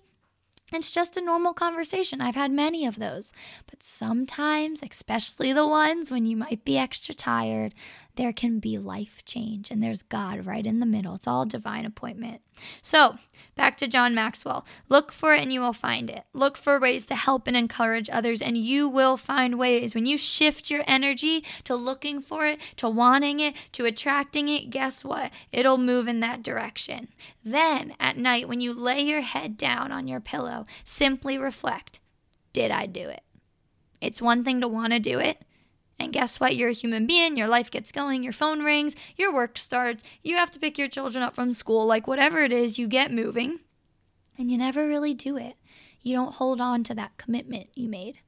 it's 0.72 0.92
just 0.92 1.16
a 1.16 1.20
normal 1.20 1.54
conversation. 1.54 2.20
I've 2.20 2.34
had 2.34 2.50
many 2.50 2.86
of 2.86 2.98
those. 2.98 3.32
But 3.70 3.82
sometimes, 3.82 4.82
especially 4.82 5.52
the 5.52 5.66
ones 5.66 6.10
when 6.10 6.26
you 6.26 6.36
might 6.36 6.64
be 6.64 6.76
extra 6.76 7.14
tired, 7.14 7.74
there 8.16 8.32
can 8.32 8.58
be 8.58 8.78
life 8.78 9.22
change 9.24 9.70
and 9.70 9.82
there's 9.82 10.02
God 10.02 10.46
right 10.46 10.66
in 10.66 10.80
the 10.80 10.86
middle. 10.86 11.14
It's 11.14 11.28
all 11.28 11.46
divine 11.46 11.84
appointment. 11.84 12.40
So, 12.82 13.16
back 13.54 13.76
to 13.78 13.86
John 13.86 14.14
Maxwell. 14.14 14.66
Look 14.88 15.12
for 15.12 15.34
it 15.34 15.42
and 15.42 15.52
you 15.52 15.60
will 15.60 15.74
find 15.74 16.08
it. 16.08 16.24
Look 16.32 16.56
for 16.56 16.80
ways 16.80 17.06
to 17.06 17.14
help 17.14 17.46
and 17.46 17.56
encourage 17.56 18.08
others 18.10 18.40
and 18.40 18.56
you 18.56 18.88
will 18.88 19.16
find 19.16 19.58
ways. 19.58 19.94
When 19.94 20.06
you 20.06 20.16
shift 20.16 20.70
your 20.70 20.82
energy 20.86 21.44
to 21.64 21.74
looking 21.74 22.20
for 22.20 22.46
it, 22.46 22.58
to 22.76 22.88
wanting 22.88 23.40
it, 23.40 23.54
to 23.72 23.84
attracting 23.84 24.48
it, 24.48 24.70
guess 24.70 25.04
what? 25.04 25.30
It'll 25.52 25.78
move 25.78 26.08
in 26.08 26.20
that 26.20 26.42
direction. 26.42 27.08
Then, 27.44 27.94
at 28.00 28.16
night, 28.16 28.48
when 28.48 28.60
you 28.60 28.72
lay 28.72 29.02
your 29.02 29.20
head 29.20 29.56
down 29.56 29.92
on 29.92 30.08
your 30.08 30.20
pillow, 30.20 30.64
simply 30.84 31.38
reflect 31.38 32.00
Did 32.52 32.70
I 32.70 32.86
do 32.86 33.08
it? 33.08 33.22
It's 34.00 34.22
one 34.22 34.44
thing 34.44 34.60
to 34.60 34.68
want 34.68 34.92
to 34.92 34.98
do 34.98 35.18
it. 35.18 35.42
And 35.98 36.12
guess 36.12 36.38
what? 36.38 36.56
You're 36.56 36.70
a 36.70 36.74
human 36.74 37.06
being. 37.06 37.36
Your 37.36 37.48
life 37.48 37.70
gets 37.70 37.90
going. 37.90 38.22
Your 38.22 38.32
phone 38.32 38.62
rings. 38.62 38.94
Your 39.16 39.32
work 39.32 39.56
starts. 39.56 40.04
You 40.22 40.36
have 40.36 40.50
to 40.52 40.58
pick 40.58 40.78
your 40.78 40.88
children 40.88 41.22
up 41.22 41.34
from 41.34 41.54
school. 41.54 41.86
Like, 41.86 42.06
whatever 42.06 42.40
it 42.40 42.52
is, 42.52 42.78
you 42.78 42.86
get 42.86 43.10
moving. 43.10 43.60
And 44.38 44.50
you 44.50 44.58
never 44.58 44.86
really 44.86 45.14
do 45.14 45.36
it. 45.36 45.54
You 46.02 46.14
don't 46.14 46.34
hold 46.34 46.60
on 46.60 46.84
to 46.84 46.94
that 46.94 47.16
commitment 47.16 47.68
you 47.74 47.88
made. 47.88 48.18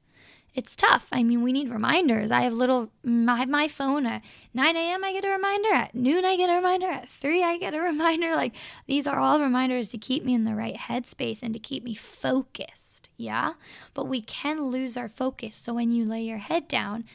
It's 0.55 0.75
tough. 0.75 1.07
I 1.11 1.23
mean, 1.23 1.43
we 1.43 1.53
need 1.53 1.69
reminders. 1.69 2.31
I 2.31 2.41
have 2.41 2.53
little, 2.53 2.91
I 3.07 3.37
have 3.37 3.49
my 3.49 3.67
phone 3.67 4.05
at 4.07 4.23
9 4.53 4.75
a.m. 4.75 5.03
I 5.03 5.13
get 5.13 5.23
a 5.23 5.29
reminder. 5.29 5.73
At 5.73 5.93
noon, 5.93 6.25
I 6.25 6.35
get 6.35 6.49
a 6.49 6.55
reminder. 6.55 6.87
At 6.87 7.07
3, 7.07 7.43
I 7.43 7.57
get 7.57 7.75
a 7.75 7.79
reminder. 7.81 8.35
Like, 8.35 8.53
these 8.87 9.05
are 9.05 9.19
all 9.19 9.39
reminders 9.39 9.89
to 9.89 9.97
keep 9.97 10.25
me 10.25 10.33
in 10.33 10.45
the 10.45 10.55
right 10.55 10.75
headspace 10.75 11.43
and 11.43 11.53
to 11.53 11.59
keep 11.59 11.83
me 11.83 11.93
focused. 11.93 13.09
Yeah. 13.15 13.53
But 13.93 14.07
we 14.07 14.21
can 14.21 14.63
lose 14.63 14.97
our 14.97 15.09
focus. 15.09 15.55
So 15.55 15.75
when 15.75 15.91
you 15.91 16.03
lay 16.03 16.23
your 16.23 16.37
head 16.39 16.67
down, 16.67 17.05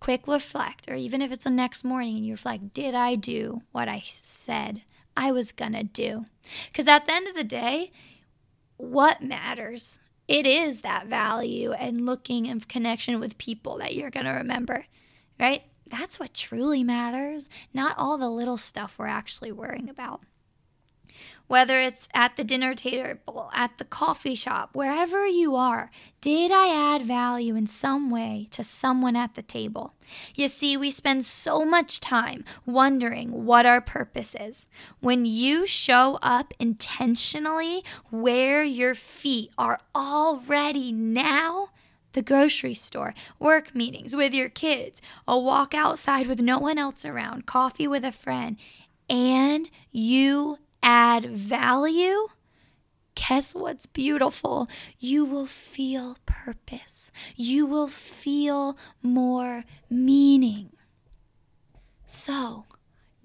quick 0.00 0.26
reflect, 0.26 0.90
or 0.90 0.94
even 0.94 1.22
if 1.22 1.30
it's 1.30 1.44
the 1.44 1.50
next 1.50 1.84
morning 1.84 2.16
and 2.16 2.26
you 2.26 2.32
reflect, 2.32 2.74
did 2.74 2.94
I 2.94 3.14
do 3.14 3.62
what 3.72 3.88
I 3.88 4.02
said 4.22 4.82
I 5.16 5.30
was 5.30 5.52
gonna 5.52 5.84
do? 5.84 6.24
Because 6.66 6.88
at 6.88 7.06
the 7.06 7.12
end 7.12 7.28
of 7.28 7.34
the 7.34 7.44
day, 7.44 7.92
what 8.76 9.22
matters? 9.22 9.98
It 10.26 10.46
is 10.46 10.80
that 10.80 11.06
value 11.06 11.72
and 11.72 12.06
looking 12.06 12.48
and 12.48 12.66
connection 12.66 13.20
with 13.20 13.38
people 13.38 13.78
that 13.78 13.94
you're 13.94 14.10
gonna 14.10 14.34
remember, 14.34 14.84
right? 15.38 15.64
That's 15.90 16.18
what 16.18 16.34
truly 16.34 16.84
matters, 16.84 17.48
not 17.74 17.96
all 17.98 18.16
the 18.16 18.30
little 18.30 18.56
stuff 18.56 18.96
we're 18.96 19.06
actually 19.06 19.52
worrying 19.52 19.88
about 19.88 20.22
whether 21.46 21.80
it's 21.80 22.08
at 22.14 22.36
the 22.36 22.44
dinner 22.44 22.74
table, 22.74 23.50
at 23.52 23.78
the 23.78 23.84
coffee 23.84 24.34
shop, 24.34 24.70
wherever 24.72 25.26
you 25.26 25.56
are, 25.56 25.90
did 26.20 26.52
I 26.52 26.94
add 26.94 27.02
value 27.02 27.56
in 27.56 27.66
some 27.66 28.10
way 28.10 28.46
to 28.52 28.62
someone 28.62 29.16
at 29.16 29.34
the 29.34 29.42
table? 29.42 29.94
You 30.34 30.48
see, 30.48 30.76
we 30.76 30.90
spend 30.90 31.24
so 31.24 31.64
much 31.64 31.98
time 31.98 32.44
wondering 32.66 33.44
what 33.44 33.66
our 33.66 33.80
purpose 33.80 34.36
is. 34.38 34.68
When 35.00 35.24
you 35.24 35.66
show 35.66 36.18
up 36.22 36.54
intentionally 36.58 37.84
where 38.10 38.62
your 38.62 38.94
feet 38.94 39.50
are 39.58 39.80
already 39.94 40.92
now, 40.92 41.70
the 42.12 42.22
grocery 42.22 42.74
store, 42.74 43.14
work 43.38 43.74
meetings 43.74 44.14
with 44.14 44.34
your 44.34 44.48
kids, 44.48 45.00
a 45.26 45.38
walk 45.38 45.74
outside 45.74 46.26
with 46.26 46.40
no 46.40 46.58
one 46.58 46.78
else 46.78 47.04
around, 47.04 47.46
coffee 47.46 47.86
with 47.86 48.04
a 48.04 48.12
friend, 48.12 48.56
and 49.08 49.70
you 49.90 50.58
add 50.82 51.26
value, 51.26 52.28
guess 53.14 53.54
what's 53.54 53.86
beautiful? 53.86 54.68
You 54.98 55.24
will 55.24 55.46
feel 55.46 56.16
purpose. 56.26 57.10
You 57.36 57.66
will 57.66 57.88
feel 57.88 58.76
more 59.02 59.64
meaning. 59.88 60.70
So, 62.06 62.64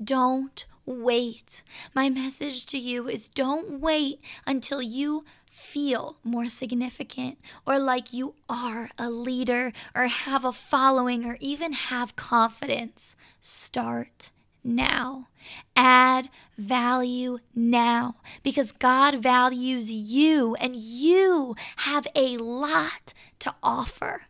don't 0.03 0.65
wait. 0.85 1.63
My 1.93 2.09
message 2.09 2.65
to 2.67 2.77
you 2.77 3.07
is 3.07 3.27
don't 3.27 3.79
wait 3.79 4.21
until 4.45 4.81
you 4.81 5.23
feel 5.49 6.17
more 6.23 6.49
significant 6.49 7.39
or 7.65 7.79
like 7.79 8.11
you 8.11 8.35
are 8.49 8.89
a 8.97 9.09
leader 9.09 9.71
or 9.95 10.07
have 10.07 10.43
a 10.43 10.51
following 10.51 11.25
or 11.25 11.37
even 11.39 11.71
have 11.71 12.15
confidence. 12.15 13.15
Start 13.39 14.31
now. 14.65 15.27
Add 15.75 16.29
value 16.57 17.39
now 17.53 18.15
because 18.43 18.71
God 18.71 19.21
values 19.21 19.91
you 19.91 20.55
and 20.55 20.75
you 20.75 21.55
have 21.77 22.07
a 22.15 22.37
lot 22.37 23.13
to 23.39 23.53
offer. 23.61 24.23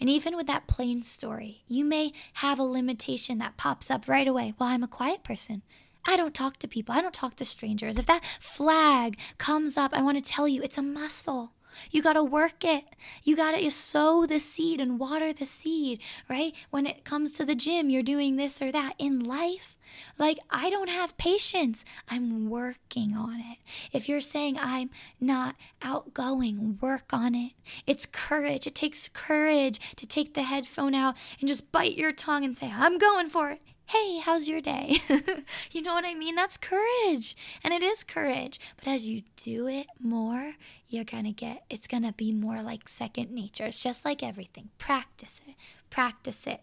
And 0.00 0.08
even 0.08 0.34
with 0.34 0.46
that 0.46 0.66
plain 0.66 1.02
story, 1.02 1.62
you 1.68 1.84
may 1.84 2.12
have 2.34 2.58
a 2.58 2.64
limitation 2.64 3.38
that 3.38 3.58
pops 3.58 3.90
up 3.90 4.08
right 4.08 4.26
away. 4.26 4.54
Well, 4.58 4.70
I'm 4.70 4.82
a 4.82 4.88
quiet 4.88 5.22
person. 5.22 5.62
I 6.06 6.16
don't 6.16 6.34
talk 6.34 6.56
to 6.58 6.68
people. 6.68 6.94
I 6.94 7.02
don't 7.02 7.12
talk 7.12 7.36
to 7.36 7.44
strangers. 7.44 7.98
If 7.98 8.06
that 8.06 8.24
flag 8.40 9.18
comes 9.36 9.76
up, 9.76 9.92
I 9.92 10.00
want 10.00 10.16
to 10.16 10.32
tell 10.32 10.48
you 10.48 10.62
it's 10.62 10.78
a 10.78 10.82
muscle. 10.82 11.52
You 11.90 12.02
got 12.02 12.14
to 12.14 12.24
work 12.24 12.64
it. 12.64 12.84
You 13.22 13.36
got 13.36 13.52
to 13.52 13.70
sow 13.70 14.26
the 14.26 14.38
seed 14.38 14.80
and 14.80 14.98
water 14.98 15.32
the 15.32 15.46
seed, 15.46 16.00
right? 16.28 16.54
When 16.70 16.86
it 16.86 17.04
comes 17.04 17.32
to 17.32 17.44
the 17.44 17.54
gym, 17.54 17.90
you're 17.90 18.02
doing 18.02 18.36
this 18.36 18.60
or 18.60 18.72
that. 18.72 18.94
In 18.98 19.20
life, 19.20 19.76
like, 20.18 20.38
I 20.50 20.70
don't 20.70 20.90
have 20.90 21.16
patience. 21.16 21.84
I'm 22.08 22.48
working 22.48 23.16
on 23.16 23.40
it. 23.40 23.58
If 23.92 24.08
you're 24.08 24.20
saying 24.20 24.58
I'm 24.60 24.90
not 25.20 25.56
outgoing, 25.82 26.78
work 26.80 27.12
on 27.12 27.34
it. 27.34 27.52
It's 27.86 28.06
courage. 28.06 28.66
It 28.66 28.74
takes 28.74 29.08
courage 29.08 29.80
to 29.96 30.06
take 30.06 30.34
the 30.34 30.42
headphone 30.42 30.94
out 30.94 31.16
and 31.40 31.48
just 31.48 31.72
bite 31.72 31.96
your 31.96 32.12
tongue 32.12 32.44
and 32.44 32.56
say, 32.56 32.72
I'm 32.74 32.98
going 32.98 33.28
for 33.28 33.50
it. 33.50 33.62
Hey, 33.90 34.18
how's 34.18 34.46
your 34.46 34.60
day? 34.60 34.98
you 35.72 35.82
know 35.82 35.94
what 35.94 36.04
I 36.04 36.14
mean? 36.14 36.36
That's 36.36 36.56
courage. 36.56 37.36
And 37.64 37.74
it 37.74 37.82
is 37.82 38.04
courage. 38.04 38.60
But 38.76 38.86
as 38.86 39.08
you 39.08 39.22
do 39.34 39.66
it 39.66 39.88
more, 39.98 40.54
you're 40.88 41.02
going 41.02 41.24
to 41.24 41.32
get, 41.32 41.64
it's 41.68 41.88
going 41.88 42.04
to 42.04 42.12
be 42.12 42.30
more 42.30 42.62
like 42.62 42.88
second 42.88 43.32
nature. 43.32 43.64
It's 43.64 43.82
just 43.82 44.04
like 44.04 44.22
everything. 44.22 44.68
Practice 44.78 45.40
it. 45.44 45.56
Practice 45.90 46.46
it. 46.46 46.60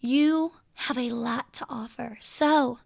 You 0.00 0.54
have 0.74 0.98
a 0.98 1.10
lot 1.10 1.52
to 1.52 1.66
offer. 1.68 2.18
So 2.20 2.80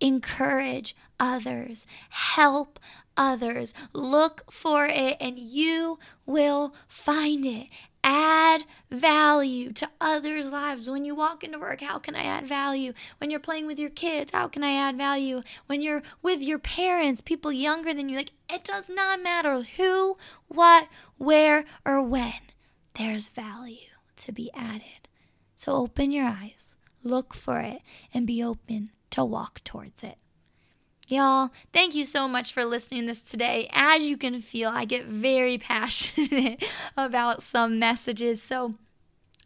encourage 0.00 0.96
others, 1.20 1.86
help 2.08 2.80
others, 3.16 3.72
look 3.92 4.50
for 4.50 4.86
it, 4.86 5.16
and 5.20 5.38
you 5.38 6.00
will 6.26 6.74
find 6.88 7.46
it. 7.46 7.68
Add 8.02 8.64
value 8.90 9.72
to 9.74 9.88
others' 10.00 10.50
lives. 10.50 10.88
When 10.88 11.04
you 11.04 11.14
walk 11.14 11.44
into 11.44 11.58
work, 11.58 11.80
how 11.80 11.98
can 11.98 12.14
I 12.14 12.22
add 12.22 12.46
value? 12.46 12.92
When 13.18 13.30
you're 13.30 13.40
playing 13.40 13.66
with 13.66 13.78
your 13.78 13.90
kids, 13.90 14.32
how 14.32 14.48
can 14.48 14.64
I 14.64 14.72
add 14.72 14.96
value? 14.96 15.42
When 15.66 15.82
you're 15.82 16.02
with 16.22 16.40
your 16.40 16.58
parents, 16.58 17.20
people 17.20 17.52
younger 17.52 17.92
than 17.92 18.08
you, 18.08 18.16
like 18.16 18.32
it 18.48 18.64
does 18.64 18.88
not 18.88 19.22
matter 19.22 19.62
who, 19.62 20.16
what, 20.48 20.88
where, 21.18 21.64
or 21.84 22.02
when. 22.02 22.40
There's 22.94 23.28
value 23.28 23.90
to 24.16 24.32
be 24.32 24.50
added. 24.54 25.08
So 25.54 25.76
open 25.76 26.10
your 26.10 26.26
eyes 26.26 26.70
look 27.02 27.34
for 27.34 27.60
it, 27.60 27.82
and 28.12 28.26
be 28.26 28.42
open 28.42 28.90
to 29.10 29.24
walk 29.24 29.62
towards 29.64 30.02
it. 30.02 30.16
Y'all, 31.10 31.50
thank 31.72 31.96
you 31.96 32.04
so 32.04 32.28
much 32.28 32.52
for 32.52 32.64
listening 32.64 33.00
to 33.00 33.06
this 33.08 33.20
today. 33.20 33.68
As 33.72 34.04
you 34.04 34.16
can 34.16 34.40
feel, 34.40 34.68
I 34.68 34.84
get 34.84 35.06
very 35.06 35.58
passionate 35.58 36.62
about 36.96 37.42
some 37.42 37.80
messages. 37.80 38.40
So, 38.40 38.74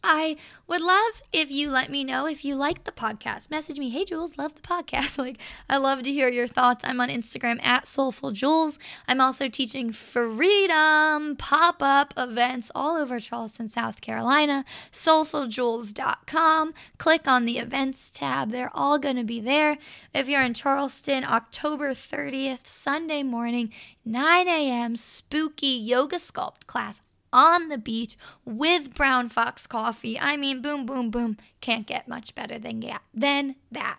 I 0.06 0.36
would 0.66 0.82
love 0.82 1.22
if 1.32 1.50
you 1.50 1.70
let 1.70 1.90
me 1.90 2.04
know 2.04 2.26
if 2.26 2.44
you 2.44 2.56
like 2.56 2.84
the 2.84 2.92
podcast. 2.92 3.50
Message 3.50 3.78
me, 3.78 3.88
hey 3.88 4.04
Juls, 4.04 4.36
love 4.36 4.54
the 4.54 4.60
podcast. 4.60 5.18
Like, 5.24 5.38
I 5.70 5.78
love 5.78 6.02
to 6.02 6.12
hear 6.12 6.28
your 6.28 6.46
thoughts. 6.46 6.84
I'm 6.84 7.00
on 7.00 7.08
Instagram 7.08 7.64
at 7.64 7.86
Soulful 7.86 8.32
Juls. 8.32 8.78
I'm 9.08 9.18
also 9.18 9.48
teaching 9.48 9.90
freedom 9.90 11.36
pop 11.36 11.76
up 11.80 12.12
events 12.18 12.70
all 12.74 12.98
over 12.98 13.18
Charleston, 13.18 13.66
South 13.68 14.02
Carolina. 14.02 14.66
Soulfuljuls.com. 14.92 16.74
Click 16.98 17.26
on 17.26 17.46
the 17.46 17.58
events 17.58 18.10
tab. 18.10 18.50
They're 18.50 18.70
all 18.74 18.98
going 18.98 19.16
to 19.16 19.24
be 19.24 19.40
there. 19.40 19.78
If 20.12 20.28
you're 20.28 20.42
in 20.42 20.52
Charleston, 20.52 21.24
October 21.24 21.94
30th, 21.94 22.66
Sunday 22.66 23.22
morning, 23.22 23.72
9 24.04 24.48
a.m., 24.48 24.96
spooky 24.96 25.68
yoga 25.68 26.16
sculpt 26.16 26.66
class 26.66 27.00
on 27.34 27.68
the 27.68 27.76
beach 27.76 28.16
with 28.46 28.94
Brown 28.94 29.28
Fox 29.28 29.66
coffee. 29.66 30.18
I 30.18 30.38
mean, 30.38 30.62
boom, 30.62 30.86
boom, 30.86 31.10
boom. 31.10 31.36
Can't 31.60 31.86
get 31.86 32.08
much 32.08 32.34
better 32.34 32.58
than, 32.58 32.80
yeah, 32.80 32.98
than 33.12 33.56
that. 33.72 33.98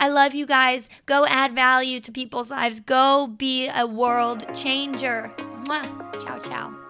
I 0.00 0.08
love 0.08 0.34
you 0.34 0.46
guys. 0.46 0.88
Go 1.04 1.26
add 1.26 1.52
value 1.52 2.00
to 2.00 2.12
people's 2.12 2.50
lives. 2.50 2.80
Go 2.80 3.26
be 3.26 3.68
a 3.68 3.86
world 3.86 4.46
changer. 4.54 5.32
Mwah. 5.64 6.24
Ciao, 6.24 6.38
ciao. 6.38 6.85